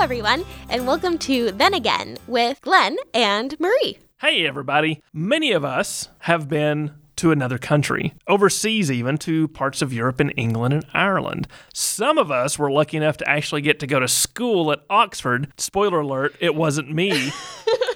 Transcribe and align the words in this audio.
everyone, 0.00 0.44
and 0.68 0.86
welcome 0.86 1.16
to 1.16 1.50
Then 1.52 1.72
Again 1.72 2.18
with 2.26 2.60
Glenn 2.60 2.96
and 3.14 3.58
Marie. 3.58 3.98
Hey, 4.20 4.46
everybody. 4.46 5.02
Many 5.12 5.52
of 5.52 5.64
us 5.64 6.08
have 6.20 6.48
been 6.48 6.92
to 7.16 7.30
another 7.30 7.58
country, 7.58 8.12
overseas, 8.26 8.90
even 8.90 9.16
to 9.18 9.48
parts 9.48 9.82
of 9.82 9.92
Europe 9.92 10.20
and 10.20 10.32
England 10.36 10.74
and 10.74 10.84
Ireland. 10.92 11.46
Some 11.72 12.18
of 12.18 12.30
us 12.30 12.58
were 12.58 12.70
lucky 12.70 12.96
enough 12.96 13.16
to 13.18 13.28
actually 13.28 13.62
get 13.62 13.80
to 13.80 13.86
go 13.86 14.00
to 14.00 14.08
school 14.08 14.72
at 14.72 14.80
Oxford. 14.90 15.52
Spoiler 15.56 16.00
alert, 16.00 16.34
it 16.40 16.54
wasn't 16.54 16.92
me. 16.92 17.32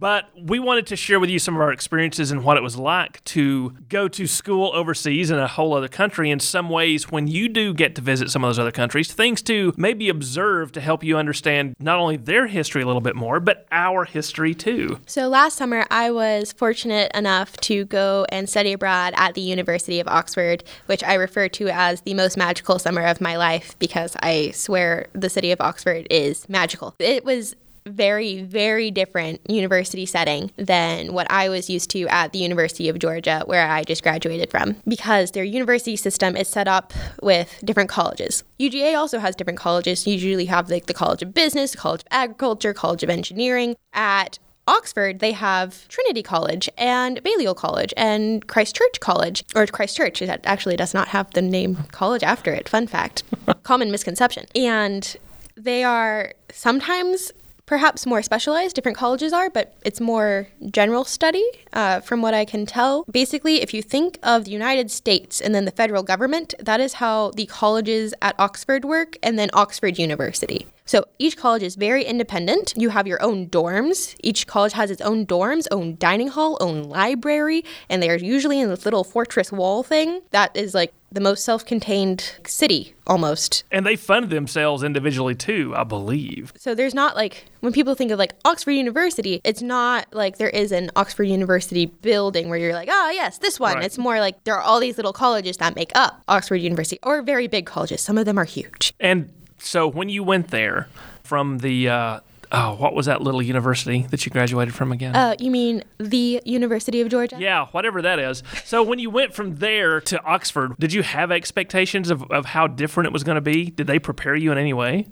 But 0.00 0.30
we 0.34 0.58
wanted 0.58 0.86
to 0.88 0.96
share 0.96 1.20
with 1.20 1.28
you 1.28 1.38
some 1.38 1.54
of 1.54 1.60
our 1.60 1.70
experiences 1.70 2.30
and 2.30 2.42
what 2.42 2.56
it 2.56 2.62
was 2.62 2.76
like 2.76 3.22
to 3.26 3.74
go 3.90 4.08
to 4.08 4.26
school 4.26 4.72
overseas 4.74 5.30
in 5.30 5.38
a 5.38 5.46
whole 5.46 5.74
other 5.74 5.88
country. 5.88 6.30
In 6.30 6.40
some 6.40 6.70
ways, 6.70 7.10
when 7.10 7.28
you 7.28 7.50
do 7.50 7.74
get 7.74 7.94
to 7.96 8.00
visit 8.00 8.30
some 8.30 8.42
of 8.42 8.48
those 8.48 8.58
other 8.58 8.72
countries, 8.72 9.12
things 9.12 9.42
to 9.42 9.74
maybe 9.76 10.08
observe 10.08 10.72
to 10.72 10.80
help 10.80 11.04
you 11.04 11.18
understand 11.18 11.76
not 11.78 11.98
only 11.98 12.16
their 12.16 12.46
history 12.46 12.80
a 12.80 12.86
little 12.86 13.02
bit 13.02 13.14
more, 13.14 13.40
but 13.40 13.66
our 13.70 14.06
history 14.06 14.54
too. 14.54 14.98
So 15.06 15.28
last 15.28 15.58
summer, 15.58 15.84
I 15.90 16.10
was 16.10 16.52
fortunate 16.52 17.12
enough 17.14 17.58
to 17.58 17.84
go 17.84 18.24
and 18.30 18.48
study 18.48 18.72
abroad 18.72 19.12
at 19.16 19.34
the 19.34 19.42
University 19.42 20.00
of 20.00 20.08
Oxford, 20.08 20.64
which 20.86 21.04
I 21.04 21.12
refer 21.14 21.48
to 21.50 21.68
as 21.68 22.00
the 22.00 22.14
most 22.14 22.38
magical 22.38 22.78
summer 22.78 23.02
of 23.02 23.20
my 23.20 23.36
life 23.36 23.78
because 23.78 24.16
I 24.22 24.52
swear 24.52 25.08
the 25.12 25.28
city 25.28 25.52
of 25.52 25.60
Oxford 25.60 26.06
is 26.10 26.48
magical. 26.48 26.94
It 26.98 27.22
was 27.22 27.54
very, 27.86 28.42
very 28.42 28.90
different 28.90 29.40
university 29.48 30.06
setting 30.06 30.50
than 30.56 31.12
what 31.12 31.30
I 31.30 31.48
was 31.48 31.70
used 31.70 31.90
to 31.90 32.06
at 32.08 32.32
the 32.32 32.38
University 32.38 32.88
of 32.88 32.98
Georgia, 32.98 33.42
where 33.46 33.68
I 33.68 33.84
just 33.84 34.02
graduated 34.02 34.50
from, 34.50 34.76
because 34.86 35.32
their 35.32 35.44
university 35.44 35.96
system 35.96 36.36
is 36.36 36.48
set 36.48 36.68
up 36.68 36.92
with 37.22 37.60
different 37.64 37.90
colleges. 37.90 38.44
UGA 38.58 38.96
also 38.96 39.18
has 39.18 39.34
different 39.34 39.58
colleges. 39.58 40.06
You 40.06 40.14
usually 40.14 40.46
have 40.46 40.70
like 40.70 40.86
the 40.86 40.94
College 40.94 41.22
of 41.22 41.34
Business, 41.34 41.74
College 41.74 42.02
of 42.02 42.08
Agriculture, 42.10 42.74
College 42.74 43.02
of 43.02 43.10
Engineering. 43.10 43.76
At 43.92 44.38
Oxford, 44.66 45.18
they 45.18 45.32
have 45.32 45.88
Trinity 45.88 46.22
College 46.22 46.68
and 46.78 47.20
Balliol 47.24 47.54
College 47.54 47.92
and 47.96 48.46
Christ 48.46 48.76
Church 48.76 49.00
College, 49.00 49.42
or 49.56 49.66
Christ 49.66 49.96
Church. 49.96 50.22
It 50.22 50.40
actually 50.44 50.76
does 50.76 50.94
not 50.94 51.08
have 51.08 51.30
the 51.32 51.42
name 51.42 51.76
college 51.90 52.22
after 52.22 52.52
it. 52.52 52.68
Fun 52.68 52.86
fact, 52.86 53.24
common 53.64 53.90
misconception. 53.90 54.46
And 54.54 55.16
they 55.56 55.82
are 55.82 56.34
sometimes 56.52 57.32
perhaps 57.70 58.04
more 58.04 58.20
specialized, 58.20 58.74
different 58.74 58.98
colleges 58.98 59.32
are, 59.32 59.48
but 59.48 59.72
it's 59.84 60.00
more 60.00 60.48
general 60.72 61.04
study 61.04 61.46
uh, 61.72 62.00
from 62.00 62.20
what 62.20 62.34
I 62.34 62.44
can 62.44 62.66
tell. 62.66 63.04
Basically, 63.04 63.62
if 63.62 63.72
you 63.72 63.80
think 63.80 64.18
of 64.24 64.46
the 64.46 64.50
United 64.50 64.90
States 64.90 65.40
and 65.40 65.54
then 65.54 65.66
the 65.66 65.70
federal 65.70 66.02
government, 66.02 66.52
that 66.58 66.80
is 66.80 66.94
how 66.94 67.30
the 67.36 67.46
colleges 67.46 68.12
at 68.20 68.34
Oxford 68.40 68.84
work, 68.84 69.16
and 69.22 69.38
then 69.38 69.50
Oxford 69.52 70.00
University. 70.00 70.66
So 70.84 71.04
each 71.20 71.36
college 71.36 71.62
is 71.62 71.76
very 71.76 72.02
independent. 72.02 72.74
You 72.76 72.88
have 72.88 73.06
your 73.06 73.22
own 73.22 73.48
dorms. 73.48 74.16
Each 74.18 74.48
college 74.48 74.72
has 74.72 74.90
its 74.90 75.00
own 75.02 75.24
dorms, 75.24 75.68
own 75.70 75.96
dining 75.96 76.26
hall, 76.26 76.58
own 76.60 76.82
library, 76.82 77.64
and 77.88 78.02
they're 78.02 78.18
usually 78.18 78.58
in 78.58 78.68
this 78.68 78.84
little 78.84 79.04
fortress 79.04 79.52
wall 79.52 79.84
thing 79.84 80.22
that 80.32 80.50
is 80.56 80.74
like 80.74 80.92
the 81.12 81.20
most 81.20 81.44
self 81.44 81.64
contained 81.64 82.36
city 82.46 82.94
almost. 83.06 83.64
And 83.70 83.84
they 83.84 83.96
fund 83.96 84.30
themselves 84.30 84.82
individually 84.82 85.34
too, 85.34 85.74
I 85.76 85.84
believe. 85.84 86.52
So 86.56 86.74
there's 86.74 86.94
not 86.94 87.16
like, 87.16 87.46
when 87.60 87.72
people 87.72 87.94
think 87.94 88.10
of 88.10 88.18
like 88.18 88.34
Oxford 88.44 88.72
University, 88.72 89.40
it's 89.44 89.62
not 89.62 90.06
like 90.12 90.38
there 90.38 90.50
is 90.50 90.72
an 90.72 90.90
Oxford 90.96 91.24
University 91.24 91.86
building 91.86 92.48
where 92.48 92.58
you're 92.58 92.74
like, 92.74 92.88
oh, 92.90 93.10
yes, 93.10 93.38
this 93.38 93.58
one. 93.58 93.74
Right. 93.74 93.84
It's 93.84 93.98
more 93.98 94.20
like 94.20 94.44
there 94.44 94.54
are 94.54 94.62
all 94.62 94.80
these 94.80 94.96
little 94.96 95.12
colleges 95.12 95.56
that 95.58 95.74
make 95.74 95.90
up 95.94 96.22
Oxford 96.28 96.56
University, 96.56 96.98
or 97.02 97.22
very 97.22 97.46
big 97.46 97.66
colleges. 97.66 98.00
Some 98.00 98.18
of 98.18 98.24
them 98.24 98.38
are 98.38 98.44
huge. 98.44 98.94
And 99.00 99.32
so 99.58 99.88
when 99.88 100.08
you 100.08 100.22
went 100.22 100.48
there 100.48 100.88
from 101.22 101.58
the, 101.58 101.88
uh, 101.88 102.20
oh, 102.52 102.74
what 102.76 102.94
was 102.94 103.06
that 103.06 103.22
little 103.22 103.42
university 103.42 104.06
that 104.10 104.24
you 104.24 104.30
graduated 104.30 104.74
from 104.74 104.92
again? 104.92 105.14
Uh, 105.14 105.34
you 105.38 105.50
mean 105.50 105.84
the 105.98 106.40
University 106.44 107.00
of 107.00 107.08
Georgia? 107.08 107.36
yeah, 107.38 107.66
whatever 107.66 108.02
that 108.02 108.18
is. 108.18 108.42
So 108.64 108.82
when 108.82 108.98
you 108.98 109.10
went 109.10 109.34
from 109.34 109.56
there 109.56 110.00
to 110.02 110.22
Oxford, 110.24 110.74
did 110.78 110.92
you 110.92 111.02
have 111.02 111.30
expectations 111.30 112.10
of, 112.10 112.22
of 112.30 112.46
how 112.46 112.66
different 112.66 113.06
it 113.06 113.12
was 113.12 113.24
going 113.24 113.36
to 113.36 113.40
be? 113.40 113.70
Did 113.70 113.86
they 113.86 113.98
prepare 113.98 114.34
you 114.34 114.52
in 114.52 114.58
any 114.58 114.72
way? 114.72 115.06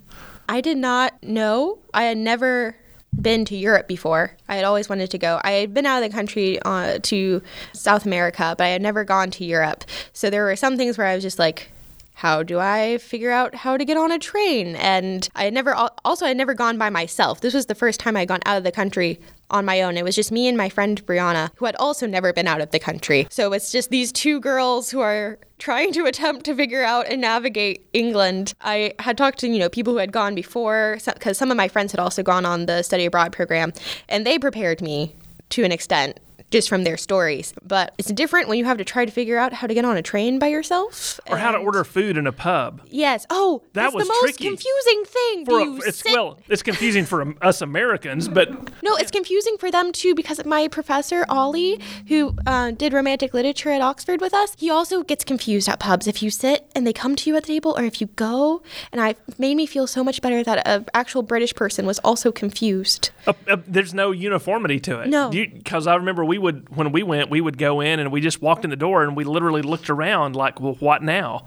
I 0.48 0.60
did 0.60 0.78
not 0.78 1.22
know. 1.22 1.78
I 1.93 2.04
had 2.04 2.16
never 2.19 2.75
been 3.21 3.44
to 3.47 3.56
Europe 3.56 3.88
before. 3.88 4.37
I 4.48 4.56
had 4.56 4.65
always 4.65 4.88
wanted 4.88 5.10
to 5.10 5.19
go. 5.19 5.41
I 5.43 5.53
had 5.53 5.75
been 5.75 5.87
out 5.87 6.03
of 6.03 6.10
the 6.10 6.15
country 6.15 6.60
uh, 6.62 6.98
to 7.04 7.43
South 7.72 8.06
America, 8.06 8.54
but 8.56 8.65
I 8.65 8.69
had 8.69 8.82
never 8.82 9.04
gone 9.04 9.31
to 9.32 9.44
Europe. 9.44 9.84
So 10.12 10.31
there 10.31 10.44
were 10.44 10.56
some 10.56 10.77
things 10.77 10.98
where 10.98 11.06
I 11.06 11.15
was 11.15 11.22
just 11.25 11.38
like, 11.38 11.72
how 12.18 12.42
do 12.42 12.58
I 12.58 12.98
figure 12.98 13.30
out 13.30 13.54
how 13.54 13.76
to 13.76 13.84
get 13.84 13.96
on 13.96 14.10
a 14.10 14.18
train? 14.18 14.74
And 14.74 15.28
I 15.36 15.44
had 15.44 15.54
never, 15.54 15.72
also, 16.04 16.24
I 16.24 16.28
had 16.28 16.36
never 16.36 16.52
gone 16.52 16.76
by 16.76 16.90
myself. 16.90 17.42
This 17.42 17.54
was 17.54 17.66
the 17.66 17.76
first 17.76 18.00
time 18.00 18.16
I 18.16 18.20
had 18.20 18.28
gone 18.28 18.40
out 18.44 18.58
of 18.58 18.64
the 18.64 18.72
country 18.72 19.20
on 19.50 19.64
my 19.64 19.82
own. 19.82 19.96
It 19.96 20.02
was 20.02 20.16
just 20.16 20.32
me 20.32 20.48
and 20.48 20.56
my 20.56 20.68
friend 20.68 21.00
Brianna, 21.06 21.52
who 21.54 21.64
had 21.64 21.76
also 21.76 22.08
never 22.08 22.32
been 22.32 22.48
out 22.48 22.60
of 22.60 22.72
the 22.72 22.80
country. 22.80 23.28
So 23.30 23.52
it's 23.52 23.70
just 23.70 23.90
these 23.90 24.10
two 24.10 24.40
girls 24.40 24.90
who 24.90 24.98
are 24.98 25.38
trying 25.58 25.92
to 25.92 26.06
attempt 26.06 26.44
to 26.46 26.56
figure 26.56 26.82
out 26.82 27.06
and 27.06 27.20
navigate 27.20 27.88
England. 27.92 28.52
I 28.62 28.94
had 28.98 29.16
talked 29.16 29.38
to, 29.38 29.48
you 29.48 29.60
know, 29.60 29.68
people 29.68 29.92
who 29.92 30.00
had 30.00 30.10
gone 30.10 30.34
before, 30.34 30.98
because 31.04 31.38
some 31.38 31.52
of 31.52 31.56
my 31.56 31.68
friends 31.68 31.92
had 31.92 32.00
also 32.00 32.24
gone 32.24 32.44
on 32.44 32.66
the 32.66 32.82
study 32.82 33.06
abroad 33.06 33.32
program, 33.32 33.72
and 34.08 34.26
they 34.26 34.40
prepared 34.40 34.82
me 34.82 35.14
to 35.50 35.62
an 35.62 35.70
extent 35.70 36.18
just 36.50 36.69
from 36.69 36.84
their 36.84 36.97
stories. 36.97 37.53
But 37.62 37.94
it's 37.98 38.10
different 38.12 38.48
when 38.48 38.59
you 38.59 38.64
have 38.64 38.78
to 38.78 38.84
try 38.84 39.04
to 39.04 39.10
figure 39.12 39.38
out 39.38 39.53
how 39.53 39.66
to 39.66 39.75
get 39.75 39.84
on 39.84 39.97
a 39.97 40.03
train 40.03 40.38
by 40.38 40.48
yourself. 40.48 41.20
Or 41.28 41.36
how 41.36 41.53
to 41.53 41.59
order 41.59 41.84
food 41.84 42.16
in 42.16 42.26
a 42.26 42.32
pub? 42.32 42.81
Yes. 42.88 43.26
Oh, 43.31 43.62
That 43.75 43.92
was 43.92 44.06
the 44.06 44.12
most 44.12 44.20
tricky. 44.38 44.44
confusing 44.48 45.04
thing. 45.04 45.44
For 45.44 45.60
a, 45.60 45.72
it's 45.88 45.98
sit- 45.98 46.12
well, 46.12 46.38
it's 46.48 46.62
confusing 46.62 47.04
for 47.04 47.34
us 47.42 47.60
Americans, 47.60 48.28
but 48.28 48.50
No, 48.82 48.97
it's 48.97 49.10
confusing 49.10 49.56
for 49.59 49.70
them 49.70 49.92
too 49.92 50.14
because 50.14 50.44
my 50.44 50.69
professor 50.69 51.25
Ollie, 51.28 51.81
who 52.09 52.34
uh, 52.47 52.70
did 52.70 52.92
romantic 52.92 53.34
literature 53.34 53.70
at 53.70 53.80
Oxford 53.82 54.20
with 54.20 54.32
us, 54.34 54.54
he 54.59 54.70
also 54.70 55.03
gets 55.03 55.25
confused 55.25 55.69
at 55.69 55.78
pubs 55.80 56.06
if 56.06 56.22
you 56.22 56.30
sit 56.30 56.70
and 56.75 56.86
they 56.86 56.92
come 56.92 57.15
to 57.16 57.30
you 57.30 57.36
at 57.36 57.42
the 57.44 57.48
table, 57.54 57.75
or 57.76 57.84
if 57.84 58.00
you 58.00 58.06
go. 58.16 58.62
And 58.92 59.00
I 59.00 59.16
made 59.38 59.54
me 59.56 59.66
feel 59.66 59.86
so 59.86 60.03
much 60.03 60.22
better 60.22 60.42
that 60.44 60.66
an 60.66 60.86
actual 60.94 61.22
British 61.22 61.54
person 61.54 61.84
was 61.86 61.98
also 62.00 62.32
confused. 62.32 63.10
uh, 63.26 63.32
uh, 63.48 63.56
there's 63.66 63.92
no 63.92 64.10
uniformity 64.12 64.80
to 64.80 65.00
it. 65.00 65.09
No. 65.09 65.30
because 65.30 65.86
I 65.86 65.94
remember 65.97 66.25
we 66.25 66.38
would 66.38 66.75
when 66.75 66.93
we 66.93 67.03
went, 67.03 67.31
we 67.31 67.41
would 67.41 67.59
go 67.59 67.81
in 67.81 68.00
and 68.00 68.10
we 68.12 68.21
just 68.21 68.41
walked 68.41 68.65
in 68.65 68.71
the 68.71 68.76
door 68.76 69.03
and 69.04 69.16
we 69.16 69.25
literally 69.25 69.62
looked 69.62 69.91
around 69.91 70.37
like, 70.37 70.60
well, 70.60 70.75
what 70.81 71.03
now? 71.03 71.44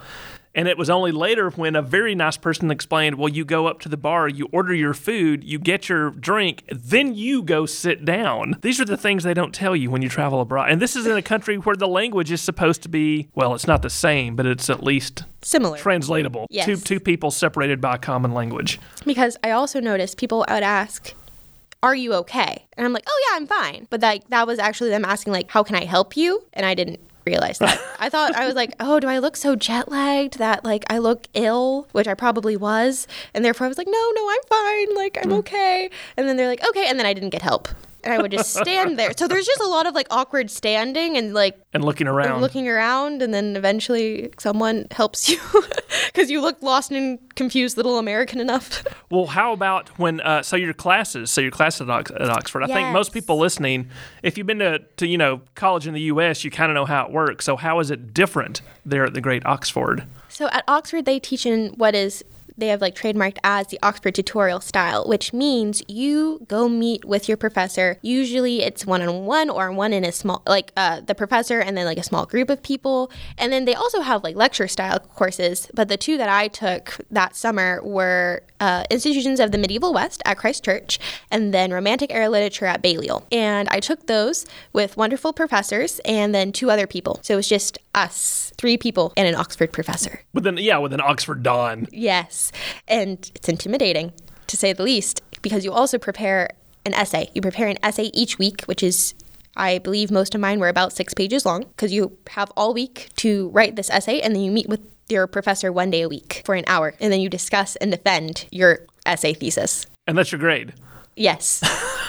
And 0.53 0.67
it 0.67 0.77
was 0.77 0.89
only 0.89 1.13
later 1.13 1.49
when 1.51 1.77
a 1.77 1.81
very 1.81 2.13
nice 2.13 2.35
person 2.35 2.71
explained, 2.71 3.15
well, 3.15 3.29
you 3.29 3.45
go 3.45 3.67
up 3.67 3.79
to 3.81 3.89
the 3.89 3.95
bar, 3.95 4.27
you 4.27 4.49
order 4.51 4.73
your 4.73 4.93
food, 4.93 5.45
you 5.45 5.57
get 5.57 5.87
your 5.87 6.09
drink, 6.09 6.63
then 6.69 7.15
you 7.15 7.41
go 7.41 7.65
sit 7.65 8.03
down. 8.03 8.57
These 8.61 8.81
are 8.81 8.85
the 8.85 8.97
things 8.97 9.23
they 9.23 9.33
don't 9.33 9.55
tell 9.55 9.77
you 9.77 9.89
when 9.89 10.01
you 10.01 10.09
travel 10.09 10.41
abroad. 10.41 10.69
And 10.69 10.81
this 10.81 10.97
is 10.97 11.07
in 11.07 11.15
a 11.15 11.21
country 11.21 11.55
where 11.55 11.77
the 11.77 11.87
language 11.87 12.31
is 12.33 12.41
supposed 12.41 12.83
to 12.83 12.89
be, 12.89 13.29
well, 13.33 13.55
it's 13.55 13.65
not 13.65 13.81
the 13.81 13.89
same, 13.89 14.35
but 14.35 14.45
it's 14.45 14.69
at 14.69 14.83
least 14.83 15.23
Similar. 15.41 15.77
translatable. 15.77 16.47
Yes. 16.49 16.65
Two, 16.65 16.75
two 16.75 16.99
people 16.99 17.31
separated 17.31 17.79
by 17.79 17.95
a 17.95 17.97
common 17.97 18.33
language. 18.33 18.77
because 19.05 19.37
I 19.45 19.51
also 19.51 19.79
noticed 19.79 20.17
people 20.17 20.39
would 20.39 20.49
ask, 20.49 21.13
"Are 21.83 21.95
you 21.95 22.13
okay?" 22.15 22.65
And 22.77 22.85
I'm 22.85 22.93
like, 22.93 23.05
"Oh 23.07 23.21
yeah, 23.29 23.37
I'm 23.37 23.47
fine." 23.47 23.87
But 23.89 24.01
like 24.01 24.27
that 24.29 24.47
was 24.47 24.59
actually 24.59 24.89
them 24.89 25.05
asking 25.05 25.33
like, 25.33 25.49
"How 25.49 25.63
can 25.63 25.75
I 25.75 25.85
help 25.85 26.15
you?" 26.17 26.43
And 26.53 26.65
I 26.65 26.73
didn't 26.73 26.99
realize 27.25 27.59
that. 27.59 27.79
I 27.99 28.09
thought 28.09 28.35
I 28.35 28.45
was 28.45 28.55
like, 28.55 28.73
"Oh, 28.79 28.99
do 28.99 29.07
I 29.07 29.19
look 29.19 29.35
so 29.35 29.55
jet 29.55 29.89
lagged 29.89 30.37
that 30.37 30.63
like 30.63 30.85
I 30.89 30.97
look 30.97 31.27
ill?" 31.33 31.87
Which 31.91 32.07
I 32.07 32.13
probably 32.13 32.57
was, 32.57 33.07
and 33.33 33.43
therefore 33.45 33.65
I 33.65 33.67
was 33.67 33.77
like, 33.77 33.87
"No, 33.87 34.11
no, 34.15 34.29
I'm 34.29 34.43
fine. 34.47 34.95
Like 34.95 35.17
I'm 35.21 35.31
mm. 35.31 35.39
okay." 35.39 35.89
And 36.17 36.27
then 36.27 36.37
they're 36.37 36.47
like, 36.47 36.67
"Okay," 36.67 36.87
and 36.87 36.99
then 36.99 37.05
I 37.05 37.13
didn't 37.13 37.29
get 37.29 37.41
help. 37.41 37.67
And 38.03 38.13
I 38.13 38.19
would 38.21 38.31
just 38.31 38.55
stand 38.55 38.97
there. 38.97 39.11
So 39.17 39.27
there's 39.27 39.45
just 39.45 39.61
a 39.61 39.67
lot 39.67 39.85
of 39.85 39.93
like 39.95 40.07
awkward 40.09 40.49
standing 40.49 41.17
and 41.17 41.33
like 41.33 41.57
And 41.73 41.83
looking 41.85 42.07
around. 42.07 42.41
looking 42.41 42.67
around, 42.67 43.21
and 43.21 43.33
then 43.33 43.55
eventually 43.55 44.31
someone 44.39 44.87
helps 44.91 45.29
you 45.29 45.39
because 46.07 46.31
you 46.31 46.41
look 46.41 46.61
lost 46.61 46.91
and 46.91 47.19
confused, 47.35 47.77
little 47.77 47.97
American 47.97 48.39
enough. 48.39 48.83
Well, 49.09 49.27
how 49.27 49.53
about 49.53 49.89
when? 49.99 50.21
Uh, 50.21 50.41
so 50.41 50.55
your 50.55 50.73
classes, 50.73 51.29
so 51.31 51.41
your 51.41 51.51
classes 51.51 51.81
at, 51.81 51.89
Ox- 51.89 52.11
at 52.11 52.29
Oxford. 52.29 52.63
I 52.63 52.67
think 52.67 52.89
most 52.89 53.13
people 53.13 53.37
listening, 53.37 53.89
if 54.23 54.37
you've 54.37 54.47
been 54.47 54.59
to, 54.59 54.79
to 54.97 55.07
you 55.07 55.17
know 55.17 55.41
college 55.55 55.87
in 55.87 55.93
the 55.93 56.01
U.S., 56.01 56.43
you 56.43 56.51
kind 56.51 56.71
of 56.71 56.75
know 56.75 56.85
how 56.85 57.05
it 57.05 57.11
works. 57.11 57.45
So 57.45 57.55
how 57.55 57.79
is 57.79 57.91
it 57.91 58.13
different 58.13 58.61
there 58.85 59.05
at 59.05 59.13
the 59.13 59.21
great 59.21 59.45
Oxford? 59.45 60.05
So 60.29 60.47
at 60.47 60.63
Oxford, 60.67 61.05
they 61.05 61.19
teach 61.19 61.45
in 61.45 61.69
what 61.77 61.93
is 61.93 62.23
they 62.57 62.67
have 62.67 62.81
like 62.81 62.95
trademarked 62.95 63.37
as 63.43 63.67
the 63.67 63.79
Oxford 63.83 64.15
tutorial 64.15 64.61
style, 64.61 65.07
which 65.07 65.33
means 65.33 65.81
you 65.87 66.45
go 66.47 66.67
meet 66.67 67.05
with 67.05 67.27
your 67.27 67.37
professor. 67.37 67.97
Usually 68.01 68.61
it's 68.61 68.85
one 68.85 69.01
on 69.01 69.25
one 69.25 69.49
or 69.49 69.71
one 69.71 69.93
in 69.93 70.03
a 70.03 70.11
small, 70.11 70.41
like 70.45 70.71
uh, 70.77 71.01
the 71.01 71.15
professor 71.15 71.59
and 71.59 71.77
then 71.77 71.85
like 71.85 71.97
a 71.97 72.03
small 72.03 72.25
group 72.25 72.49
of 72.49 72.61
people. 72.63 73.11
And 73.37 73.51
then 73.51 73.65
they 73.65 73.75
also 73.75 74.01
have 74.01 74.23
like 74.23 74.35
lecture 74.35 74.67
style 74.67 74.99
courses. 74.99 75.69
But 75.73 75.87
the 75.87 75.97
two 75.97 76.17
that 76.17 76.29
I 76.29 76.47
took 76.47 76.97
that 77.09 77.35
summer 77.35 77.81
were 77.83 78.43
uh, 78.59 78.83
Institutions 78.89 79.39
of 79.39 79.51
the 79.51 79.57
Medieval 79.57 79.93
West 79.93 80.21
at 80.25 80.37
Christ 80.37 80.63
Church 80.63 80.99
and 81.29 81.53
then 81.53 81.71
Romantic 81.71 82.13
Era 82.13 82.29
Literature 82.29 82.65
at 82.65 82.81
Balliol. 82.81 83.25
And 83.31 83.67
I 83.69 83.79
took 83.79 84.07
those 84.07 84.45
with 84.73 84.97
wonderful 84.97 85.33
professors 85.33 85.99
and 86.05 86.33
then 86.33 86.51
two 86.51 86.69
other 86.69 86.87
people. 86.87 87.19
So 87.23 87.33
it 87.33 87.37
was 87.37 87.49
just 87.49 87.77
us, 87.95 88.53
three 88.57 88.77
people, 88.77 89.13
and 89.17 89.27
an 89.27 89.35
Oxford 89.35 89.71
professor. 89.71 90.21
With 90.33 90.47
an 90.47 90.57
yeah, 90.57 90.77
with 90.77 90.93
an 90.93 91.01
Oxford 91.01 91.43
Don. 91.43 91.87
Yes. 91.91 92.40
And 92.87 93.29
it's 93.35 93.49
intimidating. 93.49 94.13
to 94.47 94.57
say 94.57 94.73
the 94.73 94.83
least, 94.83 95.21
because 95.41 95.63
you 95.63 95.71
also 95.71 95.97
prepare 95.97 96.49
an 96.85 96.93
essay. 96.93 97.29
You 97.33 97.41
prepare 97.41 97.69
an 97.69 97.77
essay 97.83 98.09
each 98.13 98.37
week, 98.37 98.63
which 98.65 98.83
is, 98.83 99.13
I 99.55 99.79
believe 99.79 100.11
most 100.11 100.35
of 100.35 100.41
mine 100.41 100.59
were 100.59 100.67
about 100.67 100.91
six 100.91 101.13
pages 101.13 101.45
long, 101.45 101.61
because 101.63 101.93
you 101.93 102.17
have 102.31 102.51
all 102.57 102.73
week 102.73 103.09
to 103.23 103.49
write 103.49 103.75
this 103.77 103.89
essay, 103.89 104.19
and 104.19 104.35
then 104.35 104.43
you 104.43 104.51
meet 104.51 104.67
with 104.67 104.81
your 105.07 105.25
professor 105.27 105.71
one 105.71 105.89
day 105.89 106.01
a 106.01 106.09
week 106.09 106.41
for 106.45 106.55
an 106.55 106.65
hour, 106.67 106.93
and 106.99 107.13
then 107.13 107.21
you 107.21 107.29
discuss 107.29 107.77
and 107.77 107.91
defend 107.91 108.45
your 108.51 108.79
essay 109.05 109.33
thesis. 109.33 109.85
And 110.07 110.17
that's 110.17 110.31
your 110.31 110.39
grade. 110.39 110.73
Yes. 111.15 111.61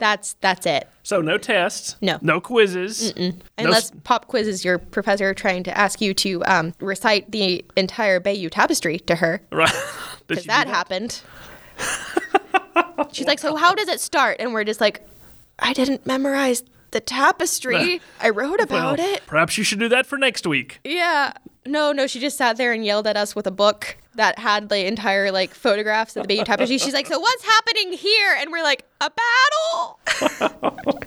that's 0.00 0.34
that's 0.40 0.66
it. 0.66 0.88
So 1.02 1.20
no 1.20 1.38
tests. 1.38 1.96
No. 2.00 2.18
No 2.22 2.40
quizzes. 2.40 3.14
No 3.16 3.32
Unless 3.58 3.90
s- 3.90 3.92
pop 4.04 4.26
quiz 4.28 4.46
is 4.48 4.64
your 4.64 4.78
professor 4.78 5.32
trying 5.34 5.62
to 5.64 5.76
ask 5.76 6.00
you 6.00 6.14
to 6.14 6.44
um, 6.44 6.72
recite 6.80 7.30
the 7.30 7.64
entire 7.76 8.20
Bayeux 8.20 8.48
Tapestry 8.50 8.98
to 9.00 9.16
her, 9.16 9.40
right. 9.52 9.70
Because 10.26 10.44
do 10.44 10.48
that 10.48 10.68
happened. 10.68 11.22
She's 13.12 13.26
like, 13.26 13.38
"So 13.38 13.56
how 13.56 13.74
does 13.74 13.88
it 13.88 14.00
start?" 14.00 14.36
And 14.40 14.52
we're 14.52 14.64
just 14.64 14.80
like, 14.80 15.04
"I 15.58 15.72
didn't 15.72 16.06
memorize 16.06 16.62
the 16.92 17.00
tapestry. 17.00 18.00
I 18.20 18.30
wrote 18.30 18.60
about 18.60 18.98
Well, 18.98 19.14
it." 19.14 19.22
Perhaps 19.26 19.58
you 19.58 19.64
should 19.64 19.80
do 19.80 19.88
that 19.88 20.06
for 20.06 20.18
next 20.18 20.46
week. 20.46 20.80
Yeah. 20.84 21.32
No, 21.66 21.92
no, 21.92 22.06
she 22.06 22.20
just 22.20 22.38
sat 22.38 22.56
there 22.56 22.72
and 22.72 22.84
yelled 22.84 23.06
at 23.06 23.16
us 23.16 23.34
with 23.36 23.46
a 23.46 23.50
book 23.50 23.96
that 24.14 24.38
had 24.38 24.68
the 24.68 24.86
entire 24.86 25.30
like 25.30 25.52
photographs 25.52 26.16
of 26.16 26.22
the 26.24 26.28
Bayeux 26.28 26.44
Tapestry. 26.44 26.78
She's 26.78 26.94
like, 26.94 27.06
"So 27.06 27.18
what's 27.18 27.44
happening 27.44 27.92
here?" 27.92 28.36
And 28.38 28.50
we're 28.52 28.62
like, 28.62 28.84
"A 29.00 29.10
battle." 29.10 29.98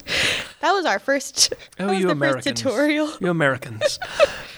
that 0.61 0.71
was 0.71 0.85
our 0.85 0.99
first. 0.99 1.53
Oh, 1.79 1.91
you 1.91 2.09
Americans. 2.09 2.61
tutorial. 2.61 3.09
You 3.19 3.29
Americans. 3.29 3.99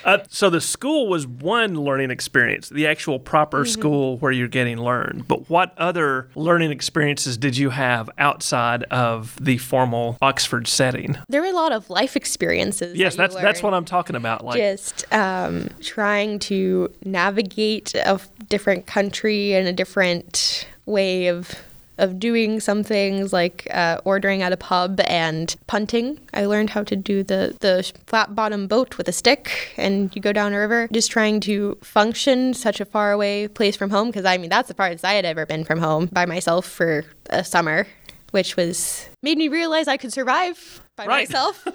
uh, 0.06 0.20
so 0.30 0.50
the 0.50 0.62
school 0.62 1.08
was 1.08 1.26
one 1.28 1.76
learning 1.76 2.12
experience, 2.12 2.70
the 2.70 2.88
actual 2.88 3.20
proper 3.20 3.56
Mm-hmm. 3.64 3.72
school 3.80 4.18
where 4.18 4.32
you're 4.32 4.48
getting 4.48 4.78
learned. 4.78 5.28
But 5.28 5.50
what 5.50 5.74
other 5.78 6.30
learning 6.36 6.72
experiences 6.72 7.38
did 7.38 7.58
you 7.58 7.70
have 7.72 8.10
outside 8.18 8.84
of 8.84 9.36
the 9.42 9.58
formal 9.58 10.18
Oxford 10.22 10.68
setting? 10.68 11.18
There 11.30 11.42
were 11.42 11.48
a 11.48 11.52
lot 11.54 11.72
of 11.72 11.90
life 11.90 12.16
experiences. 12.16 12.98
Yes, 12.98 13.16
that 13.16 13.32
that's 13.32 13.36
that's 13.42 13.64
what. 13.64 13.74
I'm 13.74 13.86
talking 13.86 14.16
about. 14.16 14.46
Like 14.46 14.58
just 14.58 15.12
um, 15.14 15.70
trying 15.82 16.40
to 16.40 16.90
navigate 17.04 17.94
a 17.96 18.20
different 18.48 18.86
country 18.88 19.54
and 19.54 19.68
a 19.68 19.74
different 19.74 20.68
way 20.86 21.28
of 21.28 21.52
of 21.98 22.20
doing 22.20 22.60
some 22.60 22.84
things 22.84 23.32
like 23.34 23.68
uh, 23.72 24.00
ordering 24.06 24.42
at 24.42 24.52
a 24.52 24.58
pub 24.58 25.00
and 25.08 25.56
punting. 25.68 26.20
I 26.34 26.46
learned 26.46 26.72
how 26.72 26.84
to 26.84 26.96
do 26.96 27.24
the 27.24 27.56
the 27.62 27.92
flat 28.08 28.36
bottom 28.36 28.68
boat 28.68 28.98
with 28.98 29.08
a 29.08 29.12
stick, 29.14 29.74
and 29.78 30.14
you 30.16 30.22
go 30.22 30.34
down 30.34 30.54
a 30.54 30.60
river. 30.60 30.88
Just 30.92 31.12
trying 31.12 31.40
to 31.42 31.78
function 31.82 32.54
such 32.54 32.80
a 32.82 32.86
far 32.86 33.12
away 33.12 33.48
place 33.48 33.76
from 33.76 33.90
home 33.90 34.08
because 34.08 34.26
I 34.26 34.38
mean 34.38 34.50
that's 34.50 34.68
the 34.68 34.74
farthest 34.74 35.06
I 35.06 35.14
had 35.14 35.26
ever 35.26 35.46
been 35.46 35.64
from 35.64 35.80
home 35.80 36.08
by 36.08 36.26
myself 36.26 36.66
for 36.66 37.04
a 37.30 37.44
summer, 37.44 37.88
which 38.32 38.56
was 38.56 39.08
made 39.24 39.38
me 39.38 39.48
realize 39.48 39.88
I 39.88 39.98
could 39.98 40.12
survive 40.14 40.82
by 40.98 41.06
Right. 41.08 41.28
myself, 41.30 41.66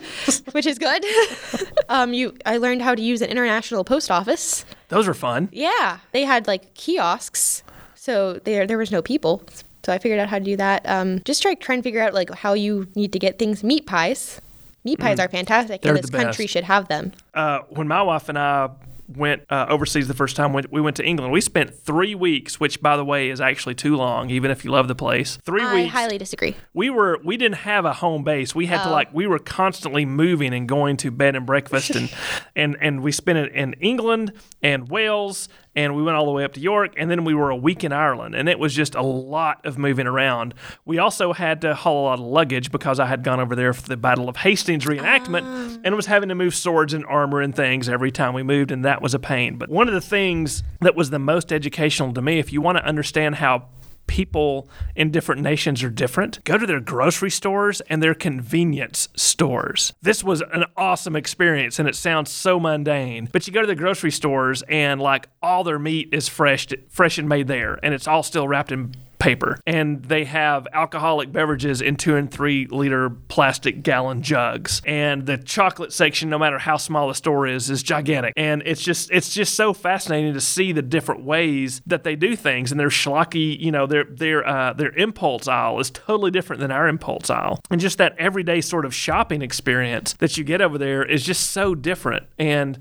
which 0.53 0.65
is 0.67 0.79
good. 0.79 1.05
um, 1.91 2.15
you, 2.15 2.35
I 2.47 2.57
learned 2.57 2.81
how 2.81 2.95
to 2.95 3.03
use 3.03 3.21
an 3.21 3.29
international 3.29 3.85
post 3.85 4.11
office. 4.11 4.65
those 4.89 5.07
were 5.07 5.13
fun. 5.15 5.49
Yeah, 5.53 5.99
they 6.13 6.25
had 6.25 6.47
like 6.47 6.73
kiosks, 6.75 7.63
so 7.95 8.35
there 8.45 8.67
there 8.67 8.79
was 8.79 8.91
no 8.91 9.03
people. 9.03 9.43
So 9.85 9.93
I 9.93 9.99
figured 9.99 10.21
out 10.21 10.29
how 10.29 10.39
to 10.39 10.45
do 10.45 10.57
that. 10.57 10.83
Um, 10.89 11.21
just 11.25 11.43
try 11.43 11.55
trying 11.55 11.79
to 11.79 11.83
figure 11.83 12.03
out 12.03 12.15
like 12.15 12.31
how 12.35 12.53
you 12.55 12.87
need 12.95 13.13
to 13.13 13.19
get 13.19 13.39
things. 13.39 13.65
Meat 13.65 13.87
pies, 13.87 14.41
meat 14.85 14.99
pies 14.99 15.19
are 15.19 15.29
fantastic, 15.29 15.81
Mm. 15.81 15.83
They're 15.83 15.95
and 15.95 16.03
this 16.05 16.11
country 16.11 16.47
should 16.47 16.65
have 16.65 16.89
them. 16.89 17.13
uh, 17.35 17.61
when 17.71 17.89
my 17.89 18.03
wife 18.03 18.29
and 18.29 18.39
I 18.39 18.71
went 19.17 19.43
uh, 19.51 19.67
overseas 19.69 20.07
the 20.07 20.15
first 20.15 20.37
time, 20.37 20.53
we, 20.53 20.63
we 20.71 20.81
went 20.81 20.95
to 20.97 21.05
England. 21.05 21.33
We 21.33 21.41
spent 21.41 21.75
three 21.75 22.15
weeks, 22.15 22.61
which, 22.61 22.81
by 22.81 22.97
the 22.97 23.05
way, 23.05 23.31
is 23.31 23.41
actually 23.41 23.75
too 23.75 23.97
long, 23.97 24.31
even 24.31 24.53
if 24.53 24.65
you 24.65 24.71
love 24.71 24.87
the 24.87 24.95
place. 24.95 25.37
Three 25.45 25.63
I 25.65 25.75
weeks. 25.75 25.87
I 25.95 25.99
highly 25.99 26.17
disagree. 26.19 26.55
we 26.75 26.91
were 26.91 27.19
we 27.25 27.37
didn't 27.37 27.57
have 27.57 27.85
a 27.87 27.93
home 27.95 28.23
base. 28.23 28.55
We 28.55 28.67
had 28.67 28.85
to 28.85 28.89
Oh. 28.89 28.93
like 28.93 29.13
we 29.13 29.27
were 29.27 29.41
constantly 29.41 30.05
moving 30.05 30.55
and 30.55 30.69
going 30.69 30.97
to 30.99 31.11
bed 31.11 31.35
and 31.35 31.45
breakfast 31.45 31.91
and 31.97 32.09
and 32.55 32.77
and 32.81 33.03
we 33.03 33.11
spent 33.11 33.39
it 33.39 33.53
in 33.53 33.73
England 33.81 34.33
and 34.63 34.89
Wales 34.89 35.49
and 35.77 35.95
we 35.95 36.03
went 36.03 36.17
all 36.17 36.27
the 36.27 36.33
way 36.33 36.45
up 36.45 36.53
to 36.55 36.61
York 36.61 36.95
and 36.97 37.11
then 37.11 37.25
we 37.25 37.35
were 37.35 37.51
a 37.51 37.57
week 37.57 37.85
in 37.85 37.93
Ireland 37.93 38.35
and 38.35 38.49
it 38.49 38.59
was 38.59 38.75
just 38.75 38.95
a 38.95 39.03
lot 39.03 39.65
of 39.65 39.79
moving 39.79 40.07
around. 40.07 40.55
We 40.85 40.99
also 40.99 41.33
had 41.33 41.61
to 41.63 41.75
haul 41.75 42.05
a 42.05 42.07
lot 42.07 42.19
of 42.19 42.25
luggage 42.25 42.73
because 42.73 42.99
I 42.99 43.07
had 43.07 43.23
gone 43.23 43.41
over 43.41 43.55
there 43.55 43.73
for 43.73 43.89
the 43.89 43.97
Battle 43.97 44.29
of 44.29 44.37
Hastings 44.37 44.85
reenactment 44.85 45.43
ah. 45.45 45.81
and 45.85 45.95
was 45.95 46.07
having 46.07 46.29
to 46.29 46.35
move 46.35 46.55
swords 46.55 46.93
and 46.93 47.05
armor 47.07 47.41
and 47.41 47.55
things 47.55 47.89
every 47.89 48.11
time 48.11 48.35
we 48.35 48.43
moved 48.43 48.71
and 48.71 48.85
that 48.85 49.01
was 49.03 49.15
a 49.15 49.19
pain. 49.19 49.57
But 49.57 49.69
one 49.69 49.89
of 49.89 49.95
the 49.95 50.01
things 50.01 50.63
that 50.81 50.95
was 50.95 51.11
the 51.11 51.19
most 51.19 51.53
educational 51.53 52.13
to 52.15 52.23
me 52.23 52.39
if 52.39 52.53
you 52.53 52.61
want 52.61 52.79
to 52.79 52.85
understand 52.85 53.37
how 53.37 53.69
people 54.11 54.69
in 54.97 55.13
different 55.13 55.41
nations 55.41 55.85
are 55.85 55.89
different. 55.89 56.43
Go 56.43 56.59
to 56.59 56.67
their 56.67 56.81
grocery 56.81 57.31
stores 57.31 57.81
and 57.83 58.03
their 58.03 58.13
convenience 58.13 59.09
stores. 59.15 59.93
This 60.03 60.25
was 60.25 60.43
an 60.53 60.65
awesome 60.77 61.15
experience 61.15 61.79
and 61.79 61.89
it 61.89 61.95
sounds 61.95 62.29
so 62.29 62.59
mundane. 62.59 63.29
But 63.33 63.47
you 63.47 63.53
go 63.53 63.61
to 63.61 63.69
the 63.69 63.77
grocery 63.77 64.11
stores 64.11 64.65
and 64.69 65.01
like 65.01 65.29
all 65.41 65.63
their 65.63 65.79
meat 65.79 66.09
is 66.13 66.29
fresh 66.29 66.67
fresh 66.89 67.19
and 67.19 67.29
made 67.29 67.47
there 67.47 67.79
and 67.85 67.95
it's 67.95 68.09
all 68.09 68.25
still 68.25 68.49
wrapped 68.49 68.73
in 68.73 68.97
paper 69.21 69.61
and 69.67 70.03
they 70.05 70.25
have 70.25 70.67
alcoholic 70.73 71.31
beverages 71.31 71.81
in 71.81 71.95
two 71.95 72.17
and 72.17 72.31
three 72.31 72.67
liter 72.67 73.11
plastic 73.11 73.83
gallon 73.83 74.23
jugs. 74.23 74.83
And 74.85 75.27
the 75.27 75.37
chocolate 75.37 75.93
section 75.93 76.31
no 76.31 76.39
matter 76.39 76.59
how 76.59 76.77
small 76.79 77.09
the 77.09 77.15
store 77.15 77.47
is 77.47 77.71
is 77.71 77.83
gigantic. 77.83 78.33
And 78.37 78.63
it's 78.65 78.83
just 78.83 79.11
it's 79.13 79.33
just 79.33 79.55
so 79.55 79.73
fascinating 79.73 80.33
to 80.35 80.41
see 80.41 80.73
the 80.73 80.83
different 80.83 81.23
ways 81.23 81.83
that 81.87 82.03
they 82.03 82.17
do 82.17 82.35
things. 82.35 82.73
And 82.73 82.81
their 82.81 82.89
schlocky 82.89 83.61
you 83.61 83.71
know 83.71 83.87
their 83.87 84.05
their 84.05 84.47
uh, 84.47 84.73
their 84.73 84.93
impulse 84.93 85.47
aisle 85.47 85.79
is 85.79 85.91
totally 85.91 86.31
different 86.31 86.61
than 86.61 86.73
our 86.73 86.89
impulse 86.89 87.31
aisle. 87.31 87.61
And 87.71 87.81
just 87.81 87.99
that 87.99 88.17
everyday 88.19 88.61
sort 88.61 88.85
of 88.85 88.95
shopping 88.95 89.43
experience 89.43 90.15
that 90.15 90.37
you 90.37 90.45
get 90.45 90.61
over 90.61 90.79
there 90.79 91.05
is 91.05 91.23
just 91.23 91.51
so 91.51 91.75
different. 91.75 92.27
And 92.39 92.79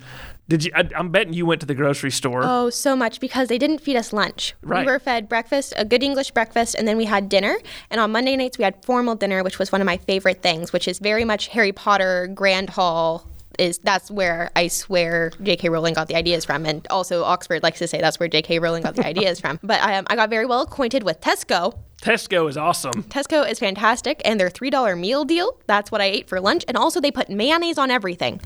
did 0.50 0.66
you 0.66 0.72
I, 0.75 0.90
i'm 0.98 1.10
betting 1.10 1.34
you 1.34 1.46
went 1.46 1.62
to 1.62 1.68
the 1.68 1.75
grocery 1.75 2.12
store 2.12 2.42
Oh, 2.44 2.69
so 2.69 2.96
much 2.96 3.19
because 3.22 3.48
they 3.48 3.57
didn't 3.57 3.80
feed 3.80 3.96
us 3.96 4.12
lunch. 4.12 4.56
Right. 4.62 4.86
We 4.86 4.92
were 4.92 5.00
fed 5.00 5.30
breakfast, 5.30 5.74
a 5.78 5.86
good 5.86 6.04
English 6.04 6.31
breakfast, 6.31 6.75
and 6.78 6.88
then 6.88 6.98
we 6.98 7.06
had 7.06 7.30
dinner. 7.30 7.57
And 7.90 8.01
on 8.01 8.12
Monday 8.12 8.36
nights 8.36 8.57
we 8.57 8.63
had 8.63 8.84
formal 8.84 9.16
dinner, 9.16 9.44
which 9.44 9.60
was 9.60 9.72
one 9.72 9.81
of 9.81 9.86
my 9.86 9.98
favorite 9.98 10.42
things, 10.42 10.74
which 10.74 10.88
is 10.88 11.00
very 11.00 11.24
much 11.24 11.48
Harry 11.50 11.72
Potter 11.72 12.28
Grand 12.34 12.69
Hall. 12.72 13.25
Is 13.57 13.78
that's 13.80 14.10
where 14.10 14.51
I 14.56 14.68
swear 14.69 15.31
J.K. 15.44 15.68
Rowling 15.69 15.94
got 15.94 16.07
the 16.07 16.16
ideas 16.16 16.45
from, 16.45 16.66
and 16.66 16.85
also 16.90 17.23
Oxford 17.23 17.62
likes 17.62 17.80
to 17.80 17.88
say 17.88 18.00
that's 18.00 18.18
where 18.19 18.30
J.K. 18.30 18.59
Rowling 18.59 18.83
got 18.83 18.95
the 18.95 19.06
ideas 19.14 19.40
from. 19.42 19.59
But 19.62 19.81
I, 19.81 19.97
um, 19.97 20.06
I 20.09 20.16
got 20.16 20.30
very 20.30 20.45
well 20.45 20.62
acquainted 20.62 21.04
with 21.04 21.19
Tesco. 21.19 21.78
tesco 22.02 22.50
is 22.50 22.56
awesome 22.56 23.04
Tesco 23.04 23.50
is 23.50 23.59
fantastic, 23.59 24.21
and 24.23 24.40
their 24.40 24.50
three 24.50 24.69
dollar 24.69 24.95
meal 24.95 25.26
deal. 25.26 25.59
That's 25.68 25.92
what 25.92 26.00
I 26.00 26.06
ate 26.06 26.30
for 26.30 26.40
lunch, 26.40 26.64
and 26.69 26.78
also 26.78 27.02
they 27.02 27.12
put 27.12 27.30
mayonnaise 27.30 27.78
on 27.78 27.92
everything, 27.92 28.40